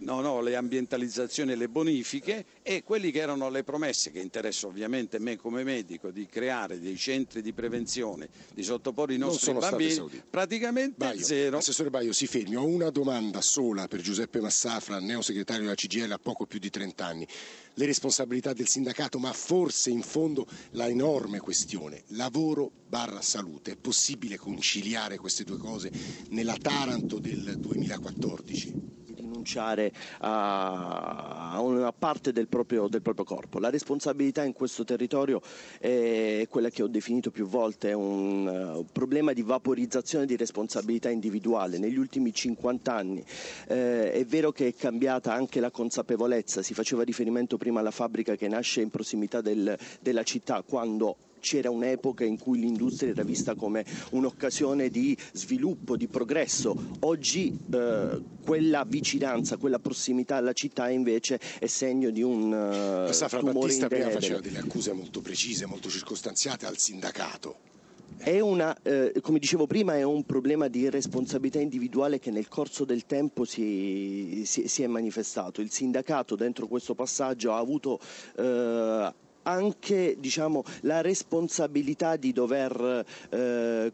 no, 0.00 0.20
no, 0.20 0.40
le 0.40 0.56
ambientalizzazioni 0.56 1.52
e 1.52 1.56
le 1.56 1.68
bonifiche 1.68 2.44
e 2.62 2.82
quelli 2.82 3.10
che 3.10 3.20
erano 3.20 3.48
le 3.50 3.64
promesse 3.64 4.10
che 4.10 4.20
interessano 4.20 4.72
ovviamente 4.72 5.18
me 5.18 5.36
come 5.36 5.64
medico 5.64 6.10
di 6.10 6.26
creare 6.26 6.80
dei 6.80 6.96
centri 6.96 7.42
di 7.42 7.52
prevenzione, 7.52 8.28
di 8.52 8.62
sottoporre 8.62 9.14
i 9.14 9.18
nostri 9.18 9.52
bambini, 9.52 10.22
praticamente 10.28 10.94
Baio, 10.96 11.24
zero. 11.24 11.58
Assessore 11.58 11.90
Baio, 11.90 12.12
si 12.12 12.26
fermi, 12.26 12.56
ho 12.56 12.64
una 12.64 12.90
domanda 12.90 13.40
sola 13.40 13.88
per 13.88 14.00
Giuseppe 14.00 14.40
Massafra, 14.40 14.98
neosegretario 15.00 15.62
della 15.62 15.74
CGL 15.74 16.12
a 16.12 16.18
poco 16.18 16.46
più 16.46 16.58
di 16.58 16.70
30 16.70 17.06
anni. 17.06 17.26
Le 17.74 17.86
responsabilità 17.86 18.52
del 18.52 18.66
sindacato, 18.66 19.18
ma 19.18 19.32
forse 19.32 19.90
in 19.90 20.02
fondo 20.02 20.46
la 20.70 20.88
enorme 20.88 21.38
questione, 21.38 22.02
lavoro 22.08 22.70
barra 22.88 23.20
salute, 23.20 23.72
è 23.72 23.76
possibile 23.76 24.36
conciliare 24.36 25.16
queste 25.16 25.44
due 25.44 25.58
cose 25.58 25.90
nella 26.30 26.56
Taranto 26.56 27.18
del 27.18 27.56
2014? 27.58 28.97
Rinunciare 29.38 29.92
a 30.20 31.58
una 31.60 31.92
parte 31.92 32.32
del 32.32 32.48
proprio, 32.48 32.88
del 32.88 33.02
proprio, 33.02 33.24
corpo. 33.24 33.58
La 33.58 33.70
responsabilità 33.70 34.42
in 34.44 34.52
questo 34.52 34.84
territorio 34.84 35.40
è 35.78 36.46
quella 36.48 36.70
che 36.70 36.82
ho 36.82 36.88
definito 36.88 37.30
più 37.30 37.46
volte, 37.46 37.92
un 37.92 38.46
uh, 38.46 38.86
problema 38.92 39.32
di 39.32 39.42
vaporizzazione 39.42 40.26
di 40.26 40.36
responsabilità 40.36 41.10
individuale. 41.10 41.78
Negli 41.78 41.96
ultimi 41.96 42.32
50 42.32 42.92
anni 42.94 43.24
eh, 43.68 44.12
è 44.12 44.24
vero 44.24 44.50
che 44.52 44.68
è 44.68 44.74
cambiata 44.74 45.32
anche 45.32 45.60
la 45.60 45.70
consapevolezza, 45.70 46.62
si 46.62 46.74
faceva 46.74 47.02
riferimento 47.04 47.56
prima 47.56 47.80
alla 47.80 47.90
fabbrica 47.90 48.34
che 48.34 48.48
nasce 48.48 48.80
in 48.80 48.90
prossimità 48.90 49.40
del, 49.40 49.76
della 50.00 50.22
città, 50.22 50.62
quando 50.66 51.16
c'era 51.38 51.70
un'epoca 51.70 52.24
in 52.24 52.38
cui 52.38 52.58
l'industria 52.58 53.10
era 53.10 53.22
vista 53.22 53.54
come 53.54 53.84
un'occasione 54.10 54.88
di 54.88 55.16
sviluppo, 55.32 55.96
di 55.96 56.08
progresso. 56.08 56.76
Oggi 57.00 57.56
eh, 57.72 58.22
quella 58.44 58.84
vicinanza, 58.86 59.56
quella 59.56 59.78
prossimità 59.78 60.36
alla 60.36 60.52
città 60.52 60.88
invece 60.88 61.38
è 61.58 61.66
segno 61.66 62.10
di 62.10 62.22
un 62.22 63.06
uh, 63.08 63.12
Safra 63.12 63.42
Battista 63.42 63.88
prima 63.88 64.10
faceva 64.10 64.40
delle 64.40 64.58
accuse 64.58 64.92
molto 64.92 65.20
precise, 65.20 65.66
molto 65.66 65.88
circostanziate 65.88 66.66
al 66.66 66.78
sindacato. 66.78 67.68
È 68.16 68.40
una, 68.40 68.76
eh, 68.82 69.12
come 69.20 69.38
dicevo 69.38 69.66
prima, 69.66 69.94
è 69.94 70.02
un 70.02 70.24
problema 70.24 70.66
di 70.66 70.90
responsabilità 70.90 71.60
individuale 71.60 72.18
che 72.18 72.32
nel 72.32 72.48
corso 72.48 72.84
del 72.84 73.06
tempo 73.06 73.44
si, 73.44 74.42
si, 74.44 74.66
si 74.66 74.82
è 74.82 74.86
manifestato. 74.88 75.60
Il 75.60 75.70
sindacato 75.70 76.34
dentro 76.34 76.66
questo 76.66 76.94
passaggio 76.94 77.52
ha 77.52 77.58
avuto 77.58 78.00
eh, 78.36 79.14
anche 79.48 80.16
diciamo, 80.18 80.62
la 80.82 81.00
responsabilità 81.00 82.16
di 82.16 82.32
dover 82.32 83.04
eh, 83.30 83.92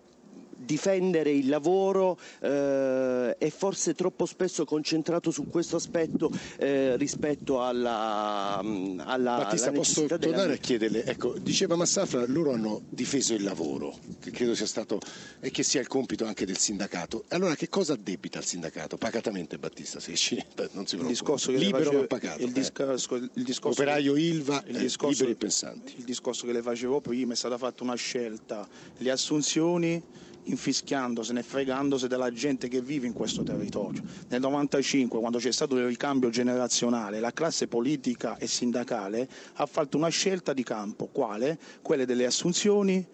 difendere 0.64 1.30
il 1.30 1.48
lavoro 1.48 2.18
eh, 2.40 3.36
è 3.36 3.50
forse 3.50 3.94
troppo 3.94 4.26
spesso 4.26 4.64
concentrato 4.64 5.30
su 5.30 5.48
questo 5.48 5.76
aspetto 5.76 6.30
eh, 6.58 6.96
rispetto 6.96 7.62
alla, 7.62 8.60
mm, 8.62 9.00
alla 9.04 9.36
Battista, 9.36 9.68
alla 9.68 9.76
posso 9.76 10.06
tornare 10.06 10.42
della... 10.42 10.52
a 10.52 10.56
chiederle, 10.56 11.04
ecco, 11.04 11.34
diceva 11.38 11.76
Massafra, 11.76 12.24
loro 12.26 12.52
hanno 12.52 12.82
difeso 12.88 13.34
il 13.34 13.42
lavoro, 13.42 13.96
che 14.20 14.30
credo 14.30 14.54
sia 14.54 14.66
stato 14.66 15.00
e 15.40 15.50
che 15.50 15.62
sia 15.62 15.80
il 15.80 15.86
compito 15.88 16.24
anche 16.24 16.46
del 16.46 16.58
sindacato. 16.58 17.24
Allora 17.28 17.54
che 17.54 17.68
cosa 17.68 17.94
addebita 17.94 18.38
il 18.38 18.44
sindacato? 18.44 18.96
Pacatamente 18.96 19.58
Battista 19.58 20.00
Secci, 20.00 20.42
non 20.72 20.86
si 20.86 20.96
preoccupa. 20.96 21.52
Libero 21.52 21.84
facevo, 21.84 22.00
ma 22.00 22.06
pagato. 22.06 22.42
Il, 22.42 22.48
eh. 22.48 22.52
discorso, 22.52 23.14
il 23.14 23.44
discorso 23.44 23.80
Operaio 23.80 24.16
Ilva, 24.16 24.62
il 24.66 24.78
discorso, 24.78 25.20
liberi 25.20 25.36
pensanti. 25.38 25.94
Il 25.96 26.04
discorso 26.04 26.46
che 26.46 26.52
le 26.52 26.62
facevo 26.62 27.00
prima 27.00 27.32
è 27.32 27.36
stata 27.36 27.58
fatta 27.58 27.82
una 27.82 27.94
scelta, 27.94 28.66
le 28.98 29.10
assunzioni 29.10 30.02
infischiandosene 30.44 31.40
e 31.40 31.42
fregandosi 31.42 32.08
della 32.08 32.32
gente 32.32 32.68
che 32.68 32.80
vive 32.80 33.06
in 33.06 33.12
questo 33.12 33.42
territorio. 33.42 34.02
Nel 34.02 34.40
1995, 34.40 35.18
quando 35.18 35.38
c'è 35.38 35.52
stato 35.52 35.76
il 35.76 35.86
ricambio 35.86 36.30
generazionale, 36.30 37.20
la 37.20 37.32
classe 37.32 37.66
politica 37.68 38.36
e 38.38 38.46
sindacale 38.46 39.28
ha 39.54 39.66
fatto 39.66 39.96
una 39.96 40.08
scelta 40.08 40.52
di 40.52 40.62
campo, 40.62 41.06
quale? 41.06 41.58
Quelle 41.82 42.06
delle 42.06 42.26
assunzioni 42.26 43.04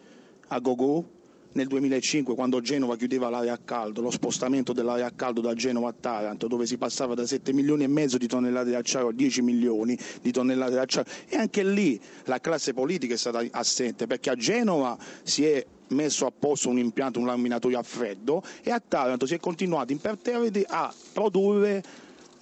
a 0.48 0.58
go-go, 0.58 1.18
nel 1.52 1.66
2005 1.66 2.34
quando 2.34 2.60
Genova 2.60 2.96
chiudeva 2.96 3.28
l'area 3.28 3.54
a 3.54 3.58
caldo, 3.58 4.00
lo 4.00 4.10
spostamento 4.10 4.72
dell'area 4.72 5.06
a 5.06 5.10
caldo 5.10 5.40
da 5.40 5.54
Genova 5.54 5.88
a 5.88 5.94
Taranto 5.98 6.46
dove 6.46 6.64
si 6.66 6.78
passava 6.78 7.14
da 7.14 7.26
7 7.26 7.52
milioni 7.52 7.84
e 7.84 7.88
mezzo 7.88 8.18
di 8.18 8.28
tonnellate 8.28 8.68
di 8.68 8.74
acciaio 8.76 9.08
a 9.08 9.12
10 9.12 9.42
milioni 9.42 9.98
di 10.22 10.30
tonnellate 10.30 10.72
di 10.72 10.78
acciaio 10.78 11.06
e 11.28 11.36
anche 11.36 11.64
lì 11.64 12.00
la 12.26 12.38
classe 12.38 12.72
politica 12.72 13.14
è 13.14 13.16
stata 13.16 13.44
assente 13.50 14.06
perché 14.06 14.30
a 14.30 14.36
Genova 14.36 14.96
si 15.24 15.44
è 15.44 15.66
messo 15.90 16.26
a 16.26 16.32
posto 16.36 16.68
un 16.68 16.78
impianto, 16.78 17.18
un 17.18 17.26
laminatoio 17.26 17.78
a 17.78 17.82
freddo 17.82 18.42
e 18.62 18.70
a 18.70 18.80
Taranto 18.86 19.26
si 19.26 19.34
è 19.34 19.40
continuato 19.40 19.92
imperterriti 19.92 20.64
a 20.66 20.92
produrre 21.12 21.82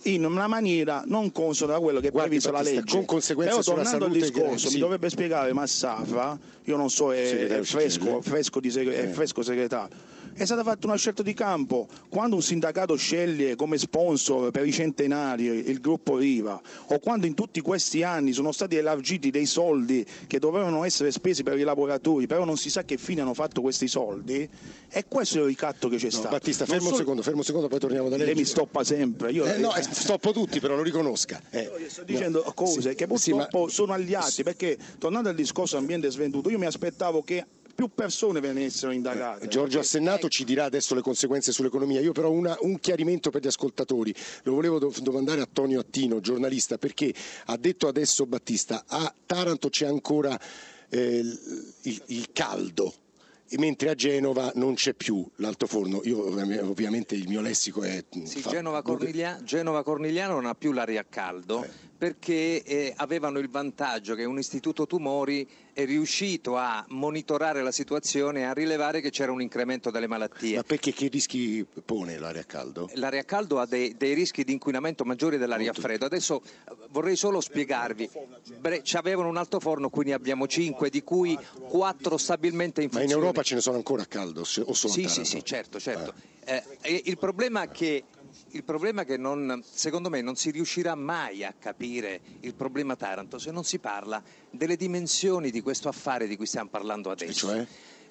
in 0.02 0.24
una 0.24 0.46
maniera 0.46 1.02
non 1.06 1.32
consona 1.32 1.72
da 1.72 1.80
quello 1.80 2.00
che 2.00 2.08
è 2.08 2.12
previsto 2.12 2.50
la 2.50 2.62
legge. 2.62 2.94
Con 2.94 3.04
conseguenze 3.04 3.58
Però 3.58 3.74
tornando 3.74 4.04
al 4.04 4.12
discorso, 4.12 4.70
mi 4.70 4.78
dovrebbe 4.78 5.10
spiegare 5.10 5.52
Massafra, 5.52 6.38
io 6.64 6.76
non 6.76 6.88
so, 6.88 7.12
è, 7.12 7.46
è 7.46 7.62
fresco, 7.62 8.20
fresco, 8.20 8.60
di 8.60 8.70
segre, 8.70 8.94
è 9.02 9.08
fresco 9.08 9.42
segretario 9.42 10.16
è 10.42 10.46
stata 10.46 10.62
fatta 10.62 10.86
una 10.86 10.96
scelta 10.96 11.22
di 11.22 11.34
campo. 11.34 11.86
Quando 12.08 12.36
un 12.36 12.42
sindacato 12.42 12.96
sceglie 12.96 13.56
come 13.56 13.78
sponsor 13.78 14.50
per 14.50 14.66
i 14.66 14.72
centenari 14.72 15.46
il 15.46 15.80
gruppo 15.80 16.16
Riva, 16.16 16.60
o 16.86 16.98
quando 16.98 17.26
in 17.26 17.34
tutti 17.34 17.60
questi 17.60 18.02
anni 18.02 18.32
sono 18.32 18.52
stati 18.52 18.76
elargiti 18.76 19.30
dei 19.30 19.46
soldi 19.46 20.04
che 20.26 20.38
dovevano 20.38 20.84
essere 20.84 21.10
spesi 21.10 21.42
per 21.42 21.58
i 21.58 21.62
lavoratori, 21.62 22.26
però 22.26 22.44
non 22.44 22.56
si 22.56 22.70
sa 22.70 22.84
che 22.84 22.96
fine 22.96 23.20
hanno 23.20 23.34
fatto 23.34 23.60
questi 23.60 23.88
soldi, 23.88 24.48
è 24.88 25.04
questo 25.06 25.38
il 25.38 25.44
ricatto 25.44 25.88
che 25.88 25.96
c'è 25.96 26.04
no, 26.04 26.10
stato. 26.10 26.28
Battista, 26.28 26.64
fermo 26.64 26.86
so... 26.86 26.90
un 26.92 26.96
secondo, 26.96 27.22
fermo 27.22 27.38
un 27.38 27.44
secondo, 27.44 27.68
poi 27.68 27.78
torniamo 27.78 28.08
da 28.08 28.16
lei. 28.16 28.26
Lei 28.26 28.34
mi 28.34 28.44
stoppa 28.44 28.84
sempre. 28.84 29.32
Io... 29.32 29.44
Eh, 29.44 29.58
no, 29.58 29.74
eh, 29.74 29.82
stoppo 29.82 30.32
tutti, 30.32 30.60
però 30.60 30.76
lo 30.76 30.82
riconosca. 30.82 31.40
Eh. 31.50 31.70
io 31.80 31.88
sto 31.88 32.04
dicendo 32.04 32.42
no. 32.44 32.52
cose 32.52 32.90
sì, 32.90 32.94
che 32.94 33.06
purtroppo 33.06 33.18
sì, 33.18 33.64
ma... 33.66 33.68
sono 33.68 33.92
agliati, 33.92 34.42
perché 34.42 34.78
tornando 34.98 35.28
al 35.28 35.34
discorso 35.34 35.76
ambiente 35.76 36.10
svenduto, 36.10 36.50
io 36.50 36.58
mi 36.58 36.66
aspettavo 36.66 37.22
che 37.22 37.44
più 37.78 37.90
persone 37.94 38.40
venissero 38.40 38.90
indagate. 38.90 39.44
Eh, 39.44 39.48
Giorgio 39.48 39.78
Assennato 39.78 40.28
ci 40.28 40.42
dirà 40.42 40.64
adesso 40.64 40.96
le 40.96 41.00
conseguenze 41.00 41.52
sull'economia. 41.52 42.00
Io 42.00 42.10
però 42.10 42.28
una, 42.28 42.56
un 42.62 42.80
chiarimento 42.80 43.30
per 43.30 43.40
gli 43.40 43.46
ascoltatori. 43.46 44.12
Lo 44.42 44.54
volevo 44.54 44.80
domandare 45.00 45.42
a 45.42 45.48
Tonio 45.50 45.78
Attino, 45.78 46.18
giornalista, 46.18 46.76
perché 46.76 47.14
ha 47.44 47.56
detto 47.56 47.86
adesso 47.86 48.26
Battista, 48.26 48.82
a 48.84 49.14
Taranto 49.24 49.68
c'è 49.68 49.86
ancora 49.86 50.36
eh, 50.88 51.18
il, 51.18 52.02
il 52.06 52.32
caldo 52.32 52.92
mentre 53.52 53.90
a 53.90 53.94
Genova 53.94 54.50
non 54.56 54.74
c'è 54.74 54.92
più 54.92 55.24
l'altoforno. 55.36 56.00
Io 56.02 56.26
ovviamente 56.68 57.14
il 57.14 57.28
mio 57.28 57.40
lessico 57.40 57.82
è... 57.82 58.04
Sì, 58.24 58.40
fa... 58.40 58.50
Genova, 58.50 58.82
Corniglia... 58.82 59.40
Genova 59.42 59.84
Cornigliano 59.84 60.34
non 60.34 60.46
ha 60.46 60.54
più 60.54 60.72
l'aria 60.72 61.00
a 61.00 61.06
caldo 61.08 61.62
eh. 61.62 61.70
Perché 61.98 62.62
eh, 62.62 62.92
avevano 62.96 63.40
il 63.40 63.50
vantaggio 63.50 64.14
che 64.14 64.24
un 64.24 64.38
istituto 64.38 64.86
tumori 64.86 65.46
è 65.72 65.84
riuscito 65.84 66.56
a 66.56 66.84
monitorare 66.88 67.60
la 67.62 67.72
situazione 67.72 68.40
e 68.40 68.42
a 68.44 68.52
rilevare 68.52 69.00
che 69.00 69.10
c'era 69.10 69.32
un 69.32 69.42
incremento 69.42 69.90
delle 69.90 70.06
malattie. 70.06 70.56
Ma 70.56 70.62
perché 70.62 70.92
che 70.92 71.08
rischi 71.08 71.66
pone 71.84 72.16
l'aria 72.18 72.42
a 72.42 72.44
caldo? 72.44 72.88
L'aria 72.94 73.20
a 73.20 73.24
caldo 73.24 73.58
ha 73.58 73.66
dei, 73.66 73.96
dei 73.96 74.14
rischi 74.14 74.44
di 74.44 74.52
inquinamento 74.52 75.04
maggiori 75.04 75.38
dell'aria 75.38 75.70
a 75.70 75.74
freddo. 75.74 76.04
Adesso 76.04 76.40
eh, 76.42 76.74
vorrei 76.90 77.16
solo 77.16 77.40
spiegarvi, 77.40 78.08
Bre- 78.58 78.82
ci 78.84 78.96
avevano 78.96 79.28
un 79.28 79.36
altoforno, 79.36 79.90
qui 79.90 80.04
ne 80.06 80.12
abbiamo 80.12 80.46
5, 80.46 80.90
di 80.90 81.02
cui 81.02 81.36
4 81.68 82.16
stabilmente 82.16 82.80
in 82.80 82.88
funzione. 82.90 83.06
Ma 83.06 83.12
in 83.12 83.18
Europa 83.20 83.42
ce 83.42 83.54
ne 83.56 83.60
sono 83.60 83.76
ancora 83.76 84.02
a 84.02 84.06
caldo 84.06 84.40
o 84.40 84.44
solo 84.44 84.72
Sì, 84.72 85.08
sì, 85.08 85.24
sì, 85.24 85.44
certo, 85.44 85.80
certo. 85.80 86.14
Ah. 86.44 86.62
Eh, 86.82 87.02
il 87.04 87.18
problema 87.18 87.62
è 87.62 87.68
che 87.70 88.04
il 88.52 88.64
problema 88.64 89.02
è 89.02 89.04
che 89.04 89.16
non, 89.16 89.62
secondo 89.68 90.08
me 90.08 90.20
non 90.20 90.36
si 90.36 90.50
riuscirà 90.50 90.94
mai 90.94 91.44
a 91.44 91.54
capire 91.58 92.20
il 92.40 92.54
problema 92.54 92.96
Taranto 92.96 93.38
se 93.38 93.50
non 93.50 93.64
si 93.64 93.78
parla 93.78 94.22
delle 94.50 94.76
dimensioni 94.76 95.50
di 95.50 95.60
questo 95.60 95.88
affare 95.88 96.26
di 96.26 96.36
cui 96.36 96.46
stiamo 96.46 96.68
parlando 96.68 97.10
adesso. 97.10 97.48
Cioè? 97.48 97.66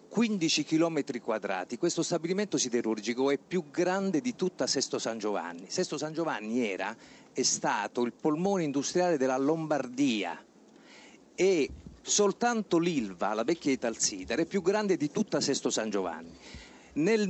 15 0.09 0.63
km 0.63 1.19
quadrati, 1.21 1.77
questo 1.77 2.01
stabilimento 2.01 2.57
siderurgico 2.57 3.29
è 3.29 3.37
più 3.37 3.65
grande 3.69 4.21
di 4.21 4.35
tutta 4.35 4.65
Sesto 4.65 4.99
San 4.99 5.17
Giovanni. 5.17 5.65
Sesto 5.67 5.97
San 5.97 6.13
Giovanni 6.13 6.65
era, 6.65 6.95
è 7.33 7.43
stato 7.43 8.03
il 8.03 8.13
polmone 8.13 8.63
industriale 8.63 9.17
della 9.17 9.37
Lombardia 9.37 10.41
e 11.35 11.69
soltanto 12.01 12.79
l'Ilva, 12.79 13.33
la 13.33 13.43
vecchia 13.43 13.71
Italsider, 13.71 14.39
è 14.39 14.45
più 14.45 14.61
grande 14.61 14.95
di 14.95 15.11
tutta 15.11 15.41
Sesto 15.41 15.69
San 15.69 15.89
Giovanni. 15.89 16.35
Nel 16.93 17.27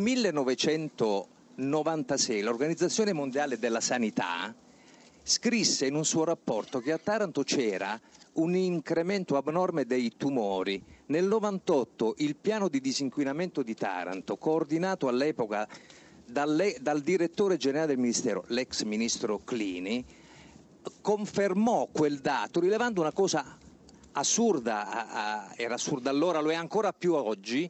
1996 1.57 2.41
l'Organizzazione 2.41 3.13
Mondiale 3.13 3.57
della 3.57 3.81
Sanità 3.81 4.53
scrisse 5.23 5.87
in 5.87 5.95
un 5.95 6.05
suo 6.05 6.23
rapporto 6.23 6.79
che 6.79 6.91
a 6.91 6.99
Taranto 6.99 7.41
c'era 7.41 7.99
un 8.33 8.55
incremento 8.55 9.35
abnorme 9.37 9.85
dei 9.85 10.15
tumori. 10.17 10.81
Nel 11.07 11.25
98 11.25 12.15
il 12.19 12.35
piano 12.35 12.69
di 12.69 12.79
disinquinamento 12.79 13.63
di 13.63 13.73
Taranto, 13.73 14.37
coordinato 14.37 15.07
all'epoca 15.07 15.67
dalle, 16.23 16.77
dal 16.79 17.01
direttore 17.01 17.57
generale 17.57 17.87
del 17.87 17.97
Ministero, 17.97 18.43
l'ex 18.49 18.83
ministro 18.83 19.39
Clini, 19.39 20.05
confermò 21.01 21.87
quel 21.91 22.19
dato 22.19 22.59
rilevando 22.59 23.01
una 23.01 23.13
cosa 23.13 23.57
assurda, 24.11 25.55
era 25.55 25.73
assurda 25.73 26.11
allora, 26.11 26.39
lo 26.39 26.51
è 26.51 26.55
ancora 26.55 26.93
più 26.93 27.15
oggi, 27.15 27.69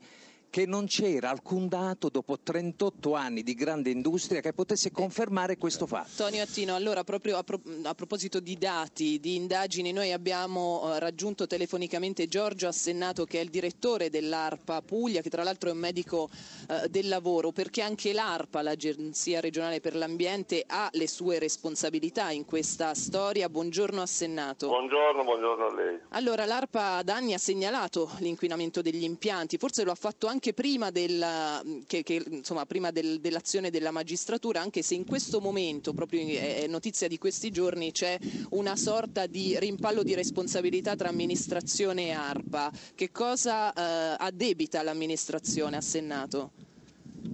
che 0.49 0.65
non 0.65 0.85
c'era 0.87 1.29
alcun 1.29 1.67
dato 1.67 2.09
dopo 2.09 2.39
38 2.39 3.13
anni 3.13 3.43
di 3.43 3.53
grande 3.53 3.89
industria 3.89 4.41
che 4.41 4.53
potesse 4.53 4.91
confermare 4.91 5.57
questo 5.57 5.85
fatto. 5.85 6.09
Tonio 6.15 6.41
Attino, 6.41 6.75
allora 6.75 7.03
proprio 7.03 7.37
a, 7.37 7.43
pro- 7.43 7.61
a 7.83 7.93
proposito 7.93 8.39
di 8.39 8.57
dati, 8.57 9.19
di 9.19 9.35
indagini, 9.35 9.91
noi 9.91 10.11
abbiamo 10.11 10.83
uh, 10.83 10.97
raggiunto 10.97 11.47
telefonicamente 11.47 12.27
Giorgio 12.27 12.67
Assennato 12.67 13.25
che 13.25 13.39
è 13.39 13.43
il 13.43 13.49
direttore 13.49 14.09
dell'ARPA 14.09 14.81
Puglia, 14.81 15.21
che 15.21 15.29
tra 15.29 15.43
l'altro 15.43 15.69
è 15.69 15.73
un 15.73 15.79
medico 15.79 16.29
uh, 16.69 16.87
del 16.87 17.07
lavoro, 17.07 17.51
perché 17.51 17.81
anche 17.81 18.13
l'ARPA, 18.13 18.61
l'Agenzia 18.61 19.39
regionale 19.39 19.79
per 19.79 19.95
l'ambiente, 19.95 20.63
ha 20.65 20.89
le 20.93 21.07
sue 21.07 21.39
responsabilità 21.39 22.31
in 22.31 22.45
questa 22.45 22.93
storia. 22.93 23.49
Buongiorno 23.49 24.01
Assennato. 24.01 24.67
Buongiorno, 24.67 25.23
buongiorno 25.23 25.65
a 25.65 25.73
lei. 25.75 25.99
Allora 26.09 26.45
l'ARPA 26.45 27.03
da 27.03 27.15
anni 27.15 27.33
ha 27.33 27.37
segnalato 27.37 28.09
l'inquinamento 28.19 28.81
degli 28.81 29.03
impianti, 29.03 29.57
forse 29.57 29.83
lo 29.83 29.91
ha 29.91 29.95
fatto 29.95 30.27
anche 30.27 30.36
anche 30.37 30.53
prima, 30.53 30.91
della, 30.91 31.63
che, 31.87 32.03
che, 32.03 32.23
insomma, 32.29 32.67
prima 32.67 32.91
del, 32.91 33.19
dell'azione 33.19 33.71
della 33.71 33.89
magistratura, 33.89 34.61
anche 34.61 34.83
se 34.83 34.93
in 34.93 35.03
questo 35.03 35.41
momento, 35.41 35.93
proprio 35.93 36.21
è 36.27 36.67
notizia 36.67 37.07
di 37.07 37.17
questi 37.17 37.49
giorni, 37.49 37.91
c'è 37.91 38.19
una 38.51 38.75
sorta 38.75 39.25
di 39.25 39.57
rimpallo 39.57 40.03
di 40.03 40.13
responsabilità 40.13 40.95
tra 40.95 41.09
amministrazione 41.09 42.07
e 42.07 42.11
ARPA. 42.11 42.71
Che 42.93 43.11
cosa 43.11 43.73
eh, 43.73 44.15
addebita 44.19 44.83
l'amministrazione 44.83 45.75
a 45.75 45.81
Senato 45.81 46.51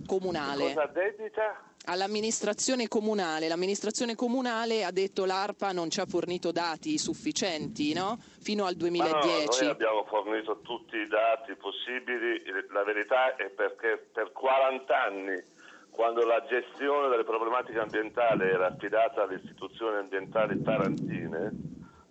comunale? 0.05 0.67
Che 0.67 0.73
cosa 0.73 0.83
addebita? 0.83 1.72
All'amministrazione 1.85 2.87
comunale. 2.87 3.47
L'amministrazione 3.47 4.15
comunale 4.15 4.83
ha 4.83 4.91
detto 4.91 5.25
l'ARPA 5.25 5.71
non 5.71 5.89
ci 5.89 5.99
ha 5.99 6.05
fornito 6.05 6.51
dati 6.51 6.97
sufficienti 6.97 7.93
no? 7.93 8.17
fino 8.41 8.65
al 8.65 8.75
2010. 8.75 9.19
No, 9.19 9.61
noi 9.61 9.69
abbiamo 9.69 10.05
fornito 10.05 10.59
tutti 10.61 10.97
i 10.97 11.07
dati 11.07 11.55
possibili, 11.55 12.41
la 12.71 12.83
verità 12.83 13.35
è 13.35 13.49
perché 13.49 14.07
per 14.11 14.31
40 14.31 15.03
anni 15.03 15.43
quando 15.89 16.25
la 16.25 16.43
gestione 16.49 17.07
delle 17.09 17.23
problematiche 17.23 17.79
ambientali 17.79 18.49
era 18.49 18.67
affidata 18.67 19.23
alle 19.23 19.35
istituzioni 19.35 19.97
ambientali 19.97 20.59
tarantine, 20.63 21.51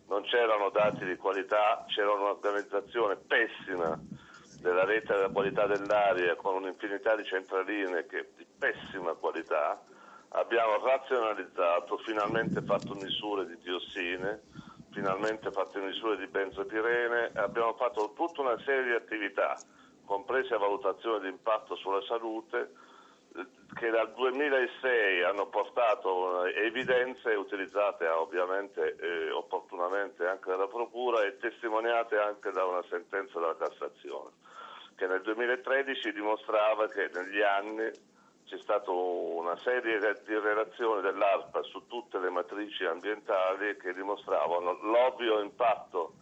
non 0.06 0.22
c'erano 0.22 0.70
dati 0.70 1.04
di 1.04 1.16
qualità, 1.16 1.84
c'era 1.88 2.12
un'organizzazione 2.12 3.16
pessima 3.16 3.98
della 4.60 4.84
rete 4.84 5.12
della 5.12 5.28
qualità 5.30 5.66
dell'aria 5.66 6.36
con 6.36 6.54
un'infinità 6.54 7.16
di 7.16 7.24
centraline 7.24 8.06
che 8.06 8.28
di 8.36 8.46
pessima 8.56 9.12
qualità, 9.14 9.31
abbiamo 10.28 10.84
razionalizzato, 10.84 11.98
finalmente 11.98 12.62
fatto 12.62 12.94
misure 12.94 13.46
di 13.46 13.58
diossine, 13.58 14.42
finalmente 14.90 15.50
fatto 15.50 15.78
misure 15.80 16.16
di 16.16 16.26
benzopirene, 16.26 17.32
abbiamo 17.34 17.74
fatto 17.74 18.12
tutta 18.14 18.40
una 18.42 18.58
serie 18.64 18.84
di 18.84 18.92
attività, 18.92 19.56
comprese 20.04 20.56
valutazione 20.56 21.20
di 21.20 21.28
impatto 21.28 21.74
sulla 21.76 22.02
salute, 22.02 22.74
che 23.74 23.88
dal 23.88 24.12
2006 24.12 25.22
hanno 25.22 25.46
portato 25.46 26.44
evidenze 26.44 27.30
utilizzate 27.30 28.06
ovviamente 28.06 28.94
eh, 29.00 29.30
opportunamente 29.30 30.26
anche 30.26 30.50
dalla 30.50 30.66
Procura 30.66 31.22
e 31.24 31.38
testimoniate 31.38 32.18
anche 32.18 32.50
da 32.50 32.66
una 32.66 32.84
sentenza 32.90 33.40
della 33.40 33.56
Cassazione 33.56 34.32
che 34.96 35.06
nel 35.06 35.22
2013 35.22 36.12
dimostrava 36.12 36.86
che 36.88 37.10
negli 37.14 37.40
anni 37.40 37.90
c'è 38.52 38.58
stata 38.58 38.90
una 38.90 39.56
serie 39.64 39.98
di 40.26 40.34
relazioni 40.34 41.00
dell'ARPA 41.00 41.62
su 41.62 41.86
tutte 41.86 42.18
le 42.18 42.28
matrici 42.28 42.84
ambientali 42.84 43.78
che 43.78 43.94
dimostravano 43.94 44.78
l'ovvio 44.82 45.40
impatto 45.40 46.16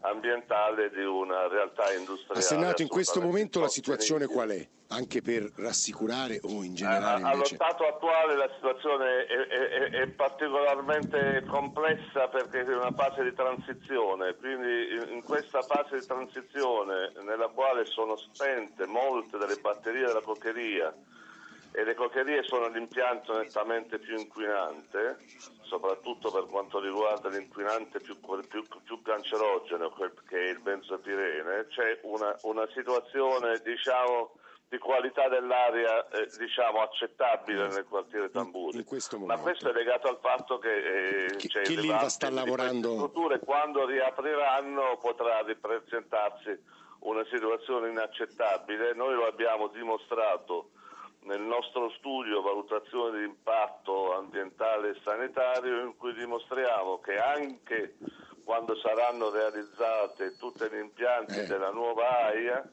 ambientale 0.00 0.90
di 0.90 1.04
una 1.04 1.46
realtà 1.46 1.92
industriale. 1.92 2.40
A 2.40 2.42
Senato 2.42 2.82
in 2.82 2.88
questo 2.88 3.20
momento 3.20 3.60
la 3.60 3.68
situazione 3.68 4.26
qual 4.26 4.50
è? 4.50 4.68
Anche 4.88 5.22
per 5.22 5.50
rassicurare 5.56 6.40
o 6.42 6.62
in 6.64 6.74
generale 6.74 7.20
invece? 7.20 7.34
Allo 7.34 7.44
stato 7.44 7.86
attuale 7.86 8.36
la 8.36 8.50
situazione 8.54 9.26
è, 9.26 9.46
è, 9.46 9.90
è, 10.02 10.06
particolarmente 10.08 11.44
complessa 11.46 12.26
perché 12.28 12.64
è 12.64 12.76
una 12.76 12.92
fase 12.92 13.22
di 13.22 13.32
transizione, 13.32 14.34
quindi 14.34 15.12
in 15.12 15.22
questa 15.22 15.62
fase 15.62 16.00
di 16.00 16.06
transizione 16.06 17.12
nella 17.24 17.48
quale 17.48 17.84
sono 17.84 18.16
spente 18.16 18.86
molte 18.86 19.38
delle 19.38 19.56
batterie 19.56 20.06
della 20.06 20.22
coccheria 20.22 20.92
e 21.76 21.84
le 21.84 21.92
cocherie 21.92 22.42
sono 22.42 22.68
l'impianto 22.68 23.36
nettamente 23.36 23.98
più 23.98 24.16
inquinante, 24.16 25.18
soprattutto 25.60 26.30
per 26.30 26.46
quanto 26.46 26.80
riguarda 26.80 27.28
l'inquinante 27.28 28.00
più, 28.00 28.18
più, 28.48 28.64
più 28.82 29.02
cancerogeno 29.02 29.92
che 30.26 30.38
è 30.38 30.48
il 30.48 30.60
benzopirene, 30.60 31.66
c'è 31.66 32.00
una, 32.04 32.34
una 32.44 32.66
situazione 32.72 33.60
diciamo, 33.62 34.36
di 34.70 34.78
qualità 34.78 35.28
dell'aria 35.28 36.08
eh, 36.08 36.26
diciamo, 36.38 36.80
accettabile 36.80 37.68
nel 37.68 37.84
quartiere 37.84 38.30
Tamburi. 38.30 38.82
Ma 39.26 39.36
questo 39.36 39.68
è 39.68 39.72
legato 39.74 40.08
al 40.08 40.18
fatto 40.18 40.58
che, 40.58 41.26
eh, 41.26 41.36
che 41.36 41.60
l'Ilva 41.66 42.08
sta 42.08 42.30
lavorando. 42.30 42.94
strutture 42.94 43.38
quando 43.40 43.84
riapriranno 43.84 44.96
potrà 44.96 45.42
ripresentarsi 45.42 46.58
una 47.00 47.24
situazione 47.30 47.90
inaccettabile. 47.90 48.94
Noi 48.94 49.14
lo 49.14 49.26
abbiamo 49.26 49.66
dimostrato 49.68 50.70
nel 51.26 51.42
nostro 51.42 51.90
studio 51.98 52.40
valutazione 52.40 53.18
di 53.18 53.24
impatto 53.24 54.14
ambientale 54.14 54.90
e 54.90 55.00
sanitario 55.04 55.82
in 55.84 55.96
cui 55.96 56.14
dimostriamo 56.14 57.00
che 57.00 57.18
anche 57.18 57.96
quando 58.44 58.76
saranno 58.76 59.30
realizzate 59.30 60.36
tutti 60.38 60.64
gli 60.70 60.78
impianti 60.78 61.40
eh. 61.40 61.46
della 61.46 61.70
nuova 61.70 62.26
AIA 62.26 62.68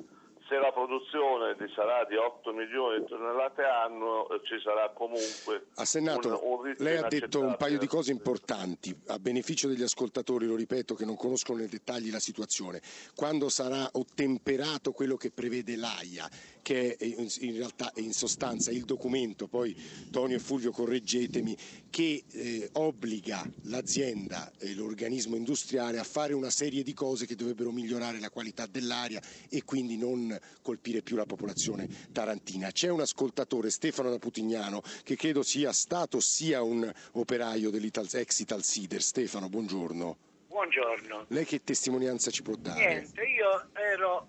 se 0.48 0.60
la 0.60 0.72
produzione 0.72 1.56
sarà 1.74 2.06
di 2.06 2.16
8 2.16 2.54
milioni 2.54 3.00
di 3.00 3.06
tonnellate 3.08 3.64
annuo 3.64 4.30
eh, 4.30 4.42
ci 4.44 4.60
sarà 4.62 4.90
comunque 4.90 5.68
a 5.76 5.86
Senato, 5.86 6.28
un, 6.28 6.68
un 6.68 6.76
lei 6.78 6.98
ha 6.98 7.08
detto 7.08 7.40
un 7.40 7.56
paio 7.58 7.80
di 7.80 7.88
cose 7.88 8.12
importanti 8.12 8.96
a 9.08 9.18
beneficio 9.18 9.68
degli 9.68 9.82
ascoltatori 9.82 10.46
lo 10.46 10.56
ripeto 10.56 10.96
che 10.96 11.06
non 11.06 11.16
conoscono 11.16 11.60
nei 11.60 11.70
dettagli 11.70 12.12
la 12.12 12.20
situazione. 12.20 12.82
Quando 13.16 13.50
sarà 13.50 13.90
ottemperato 13.94 14.92
quello 14.92 15.16
che 15.16 15.32
prevede 15.32 15.76
l'AIA 15.76 16.30
che 16.64 16.96
è 16.96 17.06
in 17.06 17.56
realtà 17.56 17.92
è 17.94 18.00
in 18.00 18.14
sostanza 18.14 18.72
il 18.72 18.86
documento, 18.86 19.48
poi 19.48 19.76
Tonio 20.10 20.38
e 20.38 20.40
Fulvio 20.40 20.72
correggetemi, 20.72 21.56
che 21.92 22.24
eh, 22.32 22.70
obbliga 22.74 23.48
l'azienda 23.64 24.52
e 24.58 24.74
l'organismo 24.74 25.36
industriale 25.36 26.00
a 26.00 26.04
fare 26.04 26.34
una 26.34 26.50
serie 26.50 26.82
di 26.82 26.94
cose 26.94 27.28
che 27.28 27.36
dovrebbero 27.36 27.72
migliorare 27.72 28.20
la 28.20 28.32
qualità 28.32 28.66
dell'aria 28.66 29.22
e 29.50 29.64
quindi 29.64 29.98
non 29.98 30.36
colpire 30.64 31.04
più 31.04 31.16
la 31.16 31.26
popolazione 31.26 31.88
tarantina. 32.12 32.72
C'è 32.72 32.90
un 32.90 33.02
ascoltatore, 33.02 33.70
Stefano 33.70 34.10
da 34.10 34.18
Putignano, 34.18 34.82
che 35.04 35.16
credo 35.16 35.44
sia 35.44 35.72
stato 35.72 36.20
sia 36.20 36.64
un 36.64 36.92
operaio 37.12 37.70
dell'ex 37.70 38.40
Italsider. 38.40 39.02
Stefano, 39.02 39.50
buongiorno. 39.50 40.18
Buongiorno. 40.48 41.26
Lei 41.30 41.46
che 41.46 41.64
testimonianza 41.64 42.32
ci 42.32 42.42
può 42.42 42.56
dare? 42.56 42.88
Niente, 42.88 43.22
io 43.24 43.70
ero 43.74 44.28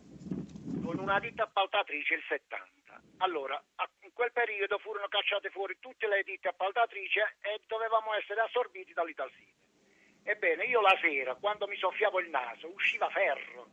con 0.95 1.03
una 1.05 1.19
ditta 1.19 1.43
appaltatrice 1.43 2.15
il 2.15 2.23
70. 2.29 3.03
Allora, 3.19 3.61
in 4.03 4.13
quel 4.13 4.31
periodo 4.33 4.79
furono 4.79 5.09
cacciate 5.09 5.51
fuori 5.51 5.77
tutte 5.81 6.07
le 6.07 6.23
ditte 6.23 6.49
appaltatrici 6.49 7.19
e 7.19 7.61
dovevamo 7.67 8.15
essere 8.15 8.41
assorbiti 8.41 8.93
dall'Italside. 8.93 9.63
Ebbene, 10.23 10.65
io 10.65 10.81
la 10.81 10.97
sera, 11.01 11.35
quando 11.35 11.67
mi 11.67 11.77
soffiavo 11.77 12.21
il 12.21 12.31
naso, 12.31 12.69
usciva 12.69 13.11
ferro. 13.11 13.67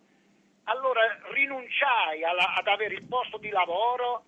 Allora 0.66 1.02
rinunciai 1.32 2.24
alla, 2.24 2.56
ad 2.56 2.68
avere 2.68 2.96
il 2.96 3.06
posto 3.08 3.38
di 3.38 3.50
lavoro 3.50 4.24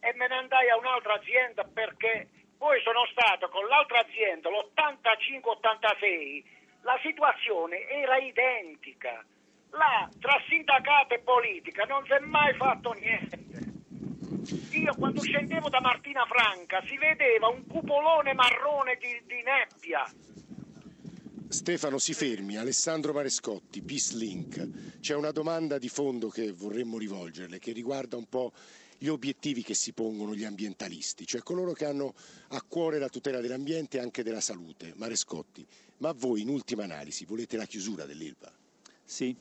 e 0.00 0.12
me 0.14 0.28
ne 0.28 0.36
andai 0.36 0.68
a 0.70 0.76
un'altra 0.76 1.14
azienda 1.14 1.64
perché 1.64 2.28
poi 2.56 2.80
sono 2.82 3.06
stato 3.06 3.48
con 3.48 3.66
l'altra 3.66 4.00
azienda, 4.00 4.50
l'85-86, 4.50 6.44
la 6.82 6.98
situazione 7.02 7.88
era 7.88 8.18
identica 8.18 9.24
là 9.76 10.08
tra 10.18 10.40
sindacato 10.48 11.14
e 11.14 11.20
politica 11.20 11.84
non 11.84 12.04
si 12.04 12.12
è 12.12 12.20
mai 12.20 12.54
fatto 12.54 12.92
niente. 12.92 13.72
Io 14.72 14.94
quando 14.94 15.22
scendevo 15.22 15.68
da 15.68 15.80
Martina 15.80 16.24
Franca 16.26 16.82
si 16.86 16.96
vedeva 16.98 17.48
un 17.48 17.66
cupolone 17.66 18.34
marrone 18.34 18.98
di, 19.00 19.22
di 19.26 19.42
nebbia. 19.42 20.04
Stefano 21.48 21.98
si 21.98 22.14
fermi, 22.14 22.56
Alessandro 22.56 23.12
Marescotti, 23.12 23.82
Peace 23.82 24.16
Link. 24.16 24.98
C'è 25.00 25.14
una 25.14 25.30
domanda 25.30 25.78
di 25.78 25.88
fondo 25.88 26.28
che 26.28 26.52
vorremmo 26.52 26.98
rivolgerle 26.98 27.58
che 27.58 27.72
riguarda 27.72 28.16
un 28.16 28.28
po' 28.28 28.52
gli 28.98 29.08
obiettivi 29.08 29.62
che 29.62 29.74
si 29.74 29.92
pongono 29.92 30.34
gli 30.34 30.44
ambientalisti, 30.44 31.26
cioè 31.26 31.42
coloro 31.42 31.72
che 31.72 31.84
hanno 31.84 32.14
a 32.48 32.62
cuore 32.62 32.98
la 32.98 33.08
tutela 33.08 33.40
dell'ambiente 33.40 33.98
e 33.98 34.00
anche 34.00 34.22
della 34.22 34.40
salute. 34.40 34.94
Marescotti, 34.96 35.66
ma 35.98 36.12
voi 36.12 36.40
in 36.40 36.48
ultima 36.48 36.84
analisi 36.84 37.24
volete 37.24 37.56
la 37.56 37.66
chiusura 37.66 38.04
dell'Ilva? 38.04 38.52
Sì, 39.06 39.36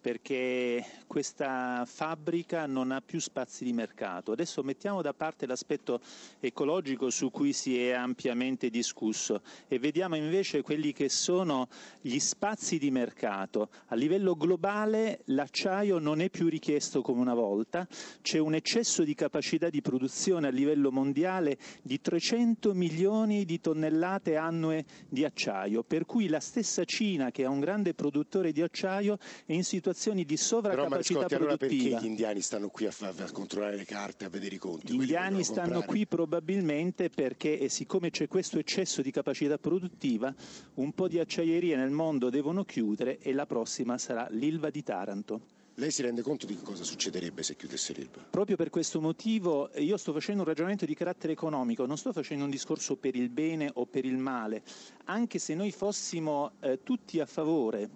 perché 0.00 0.84
questa 1.06 1.84
fabbrica 1.86 2.66
non 2.66 2.92
ha 2.92 3.00
più 3.00 3.18
spazi 3.18 3.64
di 3.64 3.72
mercato. 3.72 4.32
Adesso 4.32 4.62
mettiamo 4.62 5.02
da 5.02 5.12
parte 5.12 5.46
l'aspetto 5.46 6.00
ecologico 6.38 7.10
su 7.10 7.30
cui 7.30 7.52
si 7.52 7.82
è 7.82 7.92
ampiamente 7.92 8.70
discusso 8.70 9.42
e 9.66 9.78
vediamo 9.78 10.14
invece 10.16 10.62
quelli 10.62 10.92
che 10.92 11.08
sono 11.08 11.68
gli 12.00 12.18
spazi 12.20 12.78
di 12.78 12.90
mercato. 12.90 13.70
A 13.86 13.96
livello 13.96 14.36
globale 14.36 15.22
l'acciaio 15.26 15.98
non 15.98 16.20
è 16.20 16.30
più 16.30 16.48
richiesto 16.48 17.02
come 17.02 17.20
una 17.20 17.34
volta, 17.34 17.86
c'è 18.22 18.38
un 18.38 18.54
eccesso 18.54 19.02
di 19.02 19.14
capacità 19.14 19.68
di 19.68 19.82
produzione 19.82 20.46
a 20.46 20.50
livello 20.50 20.92
mondiale 20.92 21.58
di 21.82 22.00
300 22.00 22.72
milioni 22.72 23.44
di 23.44 23.60
tonnellate 23.60 24.36
annue 24.36 24.84
di 25.08 25.24
acciaio, 25.24 25.82
per 25.82 26.04
cui 26.06 26.28
la 26.28 26.40
stessa 26.40 26.84
Cina, 26.84 27.30
che 27.32 27.42
è 27.42 27.46
un 27.46 27.60
grande 27.60 27.94
produttore 27.94 28.52
di 28.52 28.62
acciaio, 28.62 29.18
è 29.44 29.52
in 29.52 29.64
situazione 29.64 29.86
situazioni 29.88 30.24
di 30.24 30.36
sovracapacità 30.36 31.26
Però, 31.26 31.44
produttiva. 31.44 31.44
Allora 31.44 31.56
perché 31.56 32.06
gli 32.06 32.10
indiani 32.10 32.40
stanno 32.40 32.68
qui 32.68 32.86
a, 32.86 32.92
a, 33.00 33.30
controllare 33.32 33.76
le 33.76 33.84
carte, 33.84 34.24
a 34.24 34.28
vedere 34.28 34.54
i 34.56 34.58
conti? 34.58 34.92
Gli 34.92 35.00
indiani 35.00 35.42
stanno 35.42 35.74
comprare? 35.74 35.86
qui 35.86 36.06
probabilmente 36.06 37.10
perché, 37.10 37.58
e 37.58 37.68
siccome 37.68 38.10
c'è 38.10 38.28
questo 38.28 38.58
eccesso 38.58 39.02
di 39.02 39.10
capacità 39.10 39.58
produttiva, 39.58 40.34
un 40.74 40.92
po' 40.92 41.08
di 41.08 41.18
acciaierie 41.18 41.76
nel 41.76 41.90
mondo 41.90 42.28
devono 42.28 42.64
chiudere 42.64 43.18
e 43.18 43.32
la 43.32 43.46
prossima 43.46 43.96
sarà 43.98 44.26
l'Ilva 44.30 44.70
di 44.70 44.82
Taranto. 44.82 45.40
Lei 45.74 45.92
si 45.92 46.02
rende 46.02 46.22
conto 46.22 46.44
di 46.44 46.56
cosa 46.60 46.82
succederebbe 46.82 47.44
se 47.44 47.54
chiudesse 47.54 47.92
l'Ilva? 47.92 48.26
Proprio 48.28 48.56
per 48.56 48.68
questo 48.68 49.00
motivo 49.00 49.70
io 49.76 49.96
sto 49.96 50.12
facendo 50.12 50.42
un 50.42 50.48
ragionamento 50.48 50.84
di 50.84 50.94
carattere 50.94 51.32
economico, 51.32 51.86
non 51.86 51.96
sto 51.96 52.12
facendo 52.12 52.42
un 52.44 52.50
discorso 52.50 52.96
per 52.96 53.14
il 53.14 53.28
bene 53.28 53.70
o 53.72 53.86
per 53.86 54.04
il 54.04 54.16
male, 54.16 54.62
anche 55.04 55.38
se 55.38 55.54
noi 55.54 55.70
fossimo 55.70 56.54
eh, 56.60 56.82
tutti 56.82 57.20
a 57.20 57.26
favore 57.26 57.90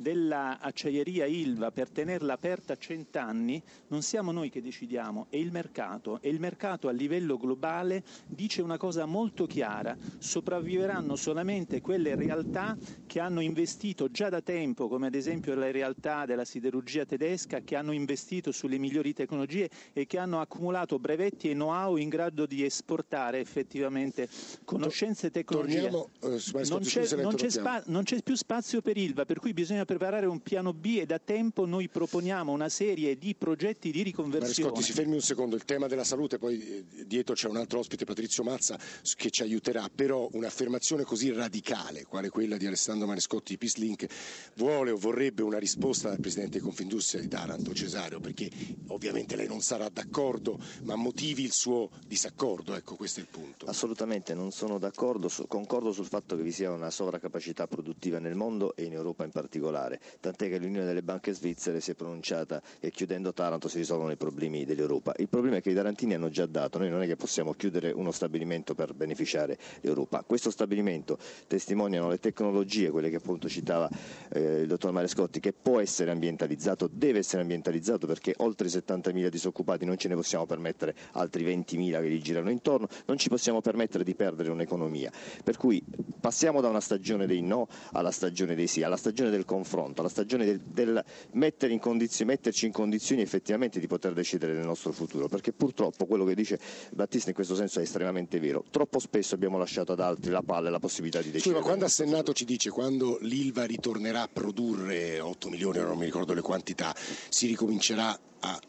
dell'acciaieria 0.00 1.26
Ilva 1.26 1.70
per 1.70 1.90
tenerla 1.90 2.32
aperta 2.32 2.76
cent'anni 2.76 3.62
non 3.88 4.02
siamo 4.02 4.32
noi 4.32 4.48
che 4.48 4.62
decidiamo, 4.62 5.26
è 5.28 5.36
il 5.36 5.52
mercato. 5.52 6.20
E 6.22 6.28
il 6.28 6.40
mercato 6.40 6.88
a 6.88 6.92
livello 6.92 7.36
globale 7.36 8.02
dice 8.26 8.62
una 8.62 8.78
cosa 8.78 9.04
molto 9.04 9.46
chiara, 9.46 9.96
sopravviveranno 10.18 11.16
solamente 11.16 11.80
quelle 11.80 12.14
realtà 12.14 12.76
che 13.06 13.20
hanno 13.20 13.40
investito 13.40 14.10
già 14.10 14.28
da 14.28 14.40
tempo, 14.40 14.88
come 14.88 15.08
ad 15.08 15.14
esempio 15.14 15.54
le 15.54 15.72
realtà 15.72 16.24
della 16.24 16.44
siderurgia 16.44 17.04
tedesca, 17.04 17.60
che 17.60 17.76
hanno 17.76 17.92
investito 17.92 18.52
sulle 18.52 18.78
migliori 18.78 19.12
tecnologie 19.12 19.68
e 19.92 20.06
che 20.06 20.18
hanno 20.18 20.40
accumulato 20.40 20.98
brevetti 20.98 21.50
e 21.50 21.54
know-how 21.54 21.96
in 21.96 22.08
grado 22.08 22.46
di 22.46 22.64
esportare 22.64 23.40
effettivamente 23.40 24.28
conoscenze 24.64 25.26
e 25.26 25.30
tecnologie. 25.30 25.88
Torniamo, 25.88 26.10
eh, 26.22 26.68
non, 26.68 26.80
c'è, 26.80 27.16
non, 27.16 27.34
c'è 27.34 27.50
spa, 27.50 27.82
non 27.86 28.04
c'è 28.04 28.22
più 28.22 28.34
spazio 28.34 28.80
per 28.80 28.96
Ilva, 28.96 29.24
per 29.24 29.38
cui 29.38 29.52
bisogna 29.52 29.84
preparare 29.90 30.26
un 30.26 30.40
piano 30.40 30.72
B 30.72 30.98
e 31.00 31.04
da 31.04 31.18
tempo 31.18 31.66
noi 31.66 31.88
proponiamo 31.88 32.52
una 32.52 32.68
serie 32.68 33.18
di 33.18 33.34
progetti 33.34 33.90
di 33.90 34.02
riconversione. 34.02 34.68
Marescotti, 34.68 34.82
si 34.84 34.92
fermi 34.92 35.14
un 35.14 35.20
secondo, 35.20 35.56
il 35.56 35.64
tema 35.64 35.88
della 35.88 36.04
salute, 36.04 36.38
poi 36.38 36.62
eh, 36.62 37.06
dietro 37.06 37.34
c'è 37.34 37.48
un 37.48 37.56
altro 37.56 37.80
ospite, 37.80 38.04
Patrizio 38.04 38.44
Mazza, 38.44 38.78
che 39.16 39.30
ci 39.30 39.42
aiuterà, 39.42 39.90
però 39.92 40.28
un'affermazione 40.30 41.02
così 41.02 41.32
radicale, 41.32 42.04
quale 42.04 42.28
quella 42.28 42.56
di 42.56 42.66
Alessandro 42.66 43.08
Marescotti 43.08 43.56
di 43.56 43.58
Peace 43.58 44.08
vuole 44.54 44.92
o 44.92 44.96
vorrebbe 44.96 45.42
una 45.42 45.58
risposta 45.58 46.08
dal 46.08 46.20
Presidente 46.20 46.58
di 46.58 46.62
Confindustria 46.62 47.20
di 47.20 47.26
Taranto, 47.26 47.74
Cesario, 47.74 48.20
perché 48.20 48.48
ovviamente 48.88 49.34
lei 49.34 49.48
non 49.48 49.60
sarà 49.60 49.88
d'accordo, 49.88 50.60
ma 50.84 50.94
motivi 50.94 51.42
il 51.42 51.52
suo 51.52 51.90
disaccordo, 52.06 52.76
ecco 52.76 52.94
questo 52.94 53.18
è 53.18 53.24
il 53.24 53.28
punto. 53.28 53.66
Assolutamente, 53.66 54.34
non 54.34 54.52
sono 54.52 54.78
d'accordo, 54.78 55.28
concordo 55.48 55.90
sul 55.90 56.06
fatto 56.06 56.36
che 56.36 56.44
vi 56.44 56.52
sia 56.52 56.70
una 56.70 56.90
sovracapacità 56.90 57.66
produttiva 57.66 58.20
nel 58.20 58.36
mondo 58.36 58.76
e 58.76 58.84
in 58.84 58.92
Europa 58.92 59.24
in 59.24 59.30
particolare 59.32 59.78
particolare, 59.80 60.00
tant'è 60.20 60.48
che 60.48 60.58
l'Unione 60.58 60.84
delle 60.86 61.02
banche 61.02 61.32
svizzere 61.32 61.80
si 61.80 61.92
è 61.92 61.94
pronunciata 61.94 62.60
e 62.80 62.90
chiudendo 62.90 63.32
Taranto 63.32 63.68
si 63.68 63.78
risolvono 63.78 64.10
i 64.10 64.16
problemi 64.16 64.64
dell'Europa. 64.64 65.14
Il 65.16 65.28
problema 65.28 65.56
è 65.56 65.62
che 65.62 65.70
i 65.70 65.74
tarantini 65.74 66.14
hanno 66.14 66.28
già 66.28 66.46
dato, 66.46 66.78
noi 66.78 66.90
non 66.90 67.02
è 67.02 67.06
che 67.06 67.16
possiamo 67.16 67.52
chiudere 67.54 67.90
uno 67.90 68.10
stabilimento 68.10 68.74
per 68.74 68.92
beneficiare 68.94 69.56
l'Europa. 69.80 70.22
Questo 70.26 70.50
stabilimento 70.50 71.18
testimoniano 71.46 72.08
le 72.08 72.18
tecnologie, 72.18 72.90
quelle 72.90 73.08
che 73.10 73.16
appunto 73.16 73.48
citava 73.48 73.88
eh, 74.32 74.60
il 74.60 74.66
dottor 74.66 74.92
Marescotti, 74.92 75.40
che 75.40 75.52
può 75.52 75.80
essere 75.80 76.10
ambientalizzato, 76.10 76.88
deve 76.92 77.20
essere 77.20 77.42
ambientalizzato 77.42 78.06
perché 78.06 78.34
oltre 78.38 78.68
70.000 78.68 79.28
disoccupati 79.28 79.84
non 79.84 79.96
ce 79.96 80.08
ne 80.08 80.14
possiamo 80.14 80.46
permettere 80.46 80.94
altri 81.12 81.44
20.000 81.44 82.00
che 82.00 82.10
gli 82.10 82.20
girano 82.20 82.50
intorno, 82.50 82.88
non 83.06 83.16
ci 83.18 83.28
possiamo 83.28 83.60
permettere 83.60 84.04
di 84.04 84.14
perdere 84.14 84.50
un'economia. 84.50 85.10
Per 85.42 85.56
cui 85.56 85.82
passiamo 86.20 86.60
da 86.60 86.68
una 86.68 86.80
stagione 86.80 87.26
dei 87.26 87.40
no 87.40 87.68
alla 87.92 88.10
stagione 88.10 88.54
dei 88.54 88.66
sì, 88.66 88.82
alla 88.82 88.96
stagione 88.96 89.30
del 89.30 89.44
confronto 89.44 89.59
confronto, 89.60 90.00
la 90.02 90.08
stagione 90.08 90.44
del, 90.44 90.60
del 90.60 91.04
mettere 91.32 91.72
in 91.72 91.80
metterci 92.24 92.66
in 92.66 92.72
condizioni 92.72 93.20
effettivamente 93.22 93.78
di 93.78 93.86
poter 93.86 94.12
decidere 94.14 94.54
del 94.54 94.64
nostro 94.64 94.92
futuro, 94.92 95.28
perché 95.28 95.52
purtroppo 95.52 96.06
quello 96.06 96.24
che 96.24 96.34
dice 96.34 96.58
Battista 96.92 97.28
in 97.28 97.34
questo 97.34 97.54
senso 97.54 97.78
è 97.80 97.82
estremamente 97.82 98.40
vero. 98.40 98.64
Troppo 98.70 98.98
spesso 98.98 99.34
abbiamo 99.34 99.58
lasciato 99.58 99.92
ad 99.92 100.00
altri 100.00 100.30
la 100.30 100.42
palla 100.42 100.68
e 100.68 100.70
la 100.70 100.78
possibilità 100.78 101.18
di 101.18 101.30
decidere. 101.30 101.50
Scusa, 101.50 101.58
ma 101.60 101.64
quando 101.64 101.84
a 101.84 101.88
Senato 101.88 102.32
ci 102.32 102.44
dice 102.44 102.70
quando 102.70 103.18
l'Ilva 103.20 103.64
ritornerà 103.64 104.22
a 104.22 104.28
produrre 104.32 105.20
8 105.20 105.48
milioni, 105.48 105.78
non 105.78 105.98
mi 105.98 106.04
ricordo 106.06 106.32
le 106.32 106.40
quantità, 106.40 106.94
si 107.28 107.46
ricomincerà 107.46 108.18
a 108.40 108.60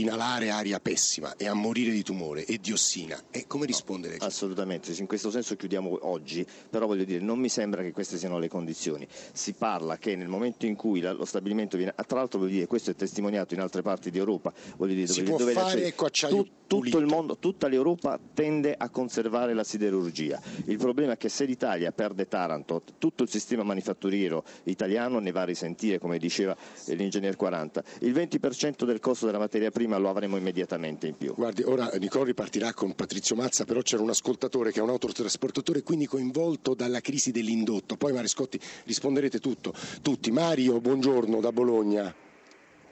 inalare 0.00 0.50
aria 0.50 0.78
pessima 0.80 1.36
e 1.36 1.46
a 1.46 1.54
morire 1.54 1.90
di 1.90 2.02
tumore 2.02 2.44
e 2.44 2.58
diossina. 2.58 3.24
E 3.30 3.46
come 3.46 3.66
rispondere? 3.66 4.16
No, 4.18 4.24
assolutamente, 4.26 4.94
in 4.98 5.06
questo 5.06 5.30
senso 5.30 5.56
chiudiamo 5.56 5.98
oggi, 6.02 6.46
però 6.68 6.86
voglio 6.86 7.04
dire, 7.04 7.22
non 7.22 7.38
mi 7.38 7.48
sembra 7.48 7.82
che 7.82 7.92
queste 7.92 8.18
siano 8.18 8.38
le 8.38 8.48
condizioni. 8.48 9.06
Si 9.32 9.52
parla 9.54 9.96
che 9.98 10.16
nel 10.16 10.28
momento 10.28 10.66
in 10.66 10.76
cui 10.76 11.00
lo 11.00 11.24
stabilimento 11.24 11.76
viene, 11.76 11.94
tra 12.06 12.18
l'altro 12.18 12.38
voglio 12.38 12.52
dire, 12.52 12.66
questo 12.66 12.90
è 12.90 12.94
testimoniato 12.94 13.54
in 13.54 13.60
altre 13.60 13.82
parti 13.82 14.10
di 14.10 14.18
Europa, 14.18 14.52
voglio 14.76 14.94
dire, 14.94 15.06
si 15.06 15.22
dove, 15.22 15.28
può 15.30 15.38
dove 15.38 15.52
fare 15.52 15.84
ecco, 15.84 16.06
acciaio 16.06 16.42
tu, 16.42 16.50
tutto 16.66 16.98
il 16.98 17.06
mondo, 17.06 17.38
tutta 17.38 17.68
l'Europa 17.68 18.18
tende 18.34 18.74
a 18.76 18.88
conservare 18.90 19.54
la 19.54 19.64
siderurgia. 19.64 20.40
Il 20.66 20.78
problema 20.78 21.12
è 21.12 21.16
che 21.16 21.28
se 21.28 21.44
l'Italia 21.44 21.92
perde 21.92 22.26
Taranto, 22.28 22.82
tutto 22.98 23.22
il 23.22 23.28
sistema 23.28 23.62
manifatturiero 23.62 24.44
italiano 24.64 25.18
ne 25.20 25.30
va 25.30 25.42
a 25.42 25.44
risentire, 25.44 25.98
come 25.98 26.18
diceva 26.18 26.56
l'ingegner 26.86 27.36
40. 27.36 27.82
Il 28.00 28.12
20% 28.12 28.84
del 28.84 29.00
costo 29.00 29.26
della 29.26 29.38
materia 29.38 29.70
prima 29.70 29.85
prima 29.86 29.98
lo 29.98 30.08
avremo 30.08 30.36
immediatamente 30.36 31.06
in 31.06 31.16
più. 31.16 31.32
Guardi, 31.32 31.62
ora 31.62 31.88
Nicolo 31.98 32.24
ripartirà 32.24 32.72
con 32.74 32.94
Patrizio 32.96 33.36
Mazza, 33.36 33.64
però 33.64 33.80
c'era 33.82 34.02
un 34.02 34.10
ascoltatore 34.10 34.72
che 34.72 34.80
è 34.80 34.82
un 34.82 34.88
autotrasportatore, 34.88 35.82
quindi 35.82 36.06
coinvolto 36.06 36.74
dalla 36.74 37.00
crisi 37.00 37.30
dell'indotto. 37.30 37.96
Poi 37.96 38.12
Marescotti 38.12 38.58
risponderete 38.84 39.38
tutto. 39.38 39.72
Tutti. 40.02 40.32
Mario, 40.32 40.80
buongiorno 40.80 41.40
da 41.40 41.52
Bologna. 41.52 42.12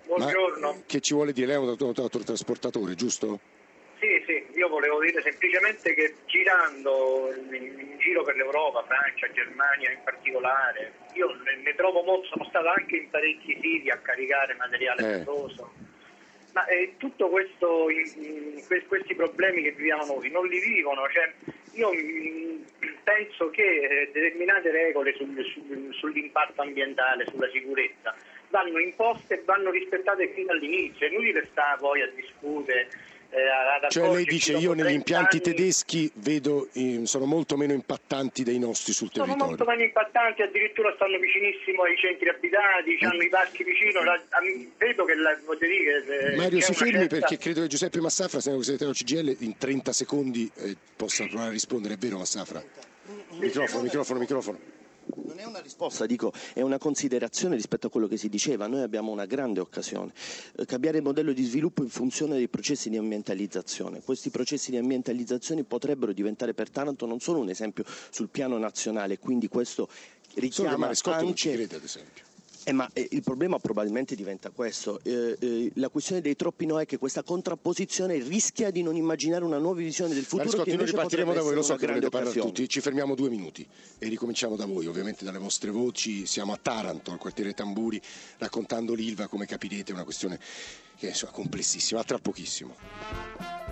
Buongiorno. 0.06 0.72
Ma 0.72 0.80
che 0.86 1.00
ci 1.00 1.14
vuole 1.14 1.32
dire? 1.32 1.48
Lei 1.48 1.56
è 1.56 1.58
un 1.58 1.68
autotrasportatore, 1.68 2.94
giusto? 2.94 3.40
Sì, 3.98 4.22
sì, 4.26 4.58
io 4.58 4.68
volevo 4.68 5.00
dire 5.00 5.20
semplicemente 5.22 5.94
che 5.94 6.14
girando 6.26 7.32
in, 7.50 7.96
giro 7.98 8.22
per 8.22 8.36
l'Europa, 8.36 8.84
Francia, 8.86 9.26
Germania 9.32 9.90
in 9.90 10.00
particolare, 10.04 10.92
io 11.14 11.26
ne, 11.64 11.74
trovo 11.74 12.02
molto, 12.02 12.28
sono 12.28 12.44
stato 12.44 12.68
anche 12.68 12.96
in 12.96 13.10
parecchi 13.10 13.58
siti 13.60 13.90
a 13.90 13.98
caricare 13.98 14.54
materiale 14.54 15.00
eh. 15.00 15.18
ferroso 15.18 15.83
ma 16.54 16.64
eh, 16.66 16.94
tutti 16.98 17.24
questi 18.86 19.14
problemi 19.14 19.62
che 19.62 19.72
viviamo 19.72 20.06
noi 20.06 20.30
non 20.30 20.46
li 20.46 20.60
vivono. 20.60 21.02
Cioè, 21.08 21.32
io 21.72 21.90
penso 23.02 23.50
che 23.50 23.62
eh, 23.62 24.10
determinate 24.12 24.70
regole 24.70 25.14
sul, 25.16 25.34
sul, 25.52 25.88
sull'impatto 25.92 26.62
ambientale, 26.62 27.26
sulla 27.26 27.48
sicurezza, 27.50 28.14
vanno 28.50 28.78
imposte 28.78 29.34
e 29.34 29.42
vanno 29.44 29.70
rispettate 29.70 30.28
fino 30.28 30.52
all'inizio. 30.52 31.06
È 31.06 31.10
inutile 31.10 31.48
stare 31.50 31.76
poi 31.80 32.02
a 32.02 32.10
discutere 32.14 32.88
eh, 33.34 33.90
cioè 33.90 34.12
lei 34.12 34.24
dice 34.24 34.52
io 34.52 34.74
negli 34.74 34.92
impianti 34.92 35.38
anni, 35.38 35.44
tedeschi 35.44 36.08
vedo 36.14 36.68
eh, 36.72 37.00
sono 37.02 37.24
molto 37.24 37.56
meno 37.56 37.72
impattanti 37.72 38.44
dei 38.44 38.60
nostri 38.60 38.92
sul 38.92 39.10
sono 39.10 39.26
territorio. 39.26 39.34
Sono 39.34 39.48
molto 39.48 39.64
meno 39.64 39.82
impattanti, 39.82 40.42
addirittura 40.42 40.92
stanno 40.94 41.18
vicinissimo 41.18 41.82
ai 41.82 41.96
centri 41.96 42.28
abitati, 42.28 42.96
hanno 43.00 43.22
i 43.22 43.28
parchi 43.28 43.64
vicino. 43.64 44.04
La, 44.04 44.22
vedo 44.78 45.04
che 45.04 45.14
la, 45.16 45.36
dire, 45.58 46.32
eh, 46.32 46.36
Mario 46.36 46.60
si 46.60 46.74
fermi 46.74 46.92
certa... 46.92 47.18
perché 47.18 47.36
credo 47.38 47.62
che 47.62 47.66
Giuseppe 47.66 48.00
Massafra, 48.00 48.38
segretario 48.38 48.92
CGL, 48.92 49.36
in 49.40 49.58
30 49.58 49.92
secondi 49.92 50.48
eh, 50.54 50.76
possa 50.94 51.26
provare 51.26 51.48
a 51.48 51.52
rispondere. 51.52 51.94
È 51.94 51.96
vero 51.96 52.18
Massafra? 52.18 52.62
Microfono, 53.30 53.82
microfono, 53.82 54.18
microfono. 54.20 54.73
Non 55.16 55.38
è 55.38 55.44
una 55.44 55.60
risposta, 55.60 56.06
dico, 56.06 56.32
è 56.52 56.60
una 56.60 56.78
considerazione 56.78 57.54
rispetto 57.54 57.86
a 57.86 57.90
quello 57.90 58.06
che 58.06 58.16
si 58.16 58.28
diceva. 58.28 58.66
Noi 58.66 58.82
abbiamo 58.82 59.12
una 59.12 59.26
grande 59.26 59.60
occasione, 59.60 60.12
eh, 60.56 60.64
cambiare 60.64 60.98
il 60.98 61.04
modello 61.04 61.32
di 61.32 61.44
sviluppo 61.44 61.82
in 61.82 61.88
funzione 61.88 62.36
dei 62.36 62.48
processi 62.48 62.90
di 62.90 62.96
ambientalizzazione. 62.96 64.02
Questi 64.02 64.30
processi 64.30 64.70
di 64.70 64.76
ambientalizzazione 64.76 65.64
potrebbero 65.64 66.12
diventare 66.12 66.54
per 66.54 66.70
Taranto 66.70 67.06
non 67.06 67.20
solo 67.20 67.40
un 67.40 67.48
esempio 67.48 67.84
sul 68.10 68.28
piano 68.28 68.58
nazionale, 68.58 69.18
quindi 69.18 69.48
questo 69.48 69.88
richiama 70.34 70.76
Marescotto 70.76 71.22
non 71.22 71.34
ci 71.34 71.48
anche 71.48 71.60
crede, 71.60 71.76
ad 71.76 71.84
esempio. 71.84 72.33
Eh, 72.64 72.72
ma 72.72 72.88
eh, 72.92 73.06
il 73.10 73.22
problema 73.22 73.58
probabilmente 73.58 74.14
diventa 74.14 74.50
questo. 74.50 75.00
Eh, 75.02 75.36
eh, 75.38 75.70
la 75.74 75.88
questione 75.88 76.20
dei 76.20 76.34
troppi 76.34 76.66
no 76.66 76.80
è 76.80 76.86
che 76.86 76.98
questa 76.98 77.22
contrapposizione 77.22 78.18
rischia 78.18 78.70
di 78.70 78.82
non 78.82 78.96
immaginare 78.96 79.44
una 79.44 79.58
nuova 79.58 79.76
visione 79.76 80.14
del 80.14 80.24
futuro 80.24 80.44
Marescotti, 80.44 80.70
che 80.70 80.76
noi 80.76 80.86
ripartiremo 80.86 81.32
da 81.32 81.42
voi, 81.42 81.54
lo 81.54 81.62
so 81.62 81.76
che 81.76 81.86
grande 81.86 82.08
parlare 82.08 82.40
tutti, 82.40 82.68
ci 82.68 82.80
fermiamo 82.80 83.14
due 83.14 83.28
minuti 83.28 83.66
e 83.98 84.08
ricominciamo 84.08 84.56
da 84.56 84.66
voi, 84.66 84.86
ovviamente 84.86 85.24
dalle 85.24 85.38
vostre 85.38 85.70
voci, 85.70 86.26
siamo 86.26 86.52
a 86.52 86.58
Taranto, 86.60 87.10
al 87.12 87.18
quartiere 87.18 87.52
Tamburi, 87.52 88.00
raccontando 88.38 88.94
l'Ilva, 88.94 89.28
come 89.28 89.46
capirete, 89.46 89.92
è 89.92 89.94
una 89.94 90.04
questione 90.04 90.38
che 90.96 91.10
è 91.10 91.26
complessissima, 91.30 92.00
a 92.00 92.04
tra 92.04 92.18
pochissimo. 92.18 93.63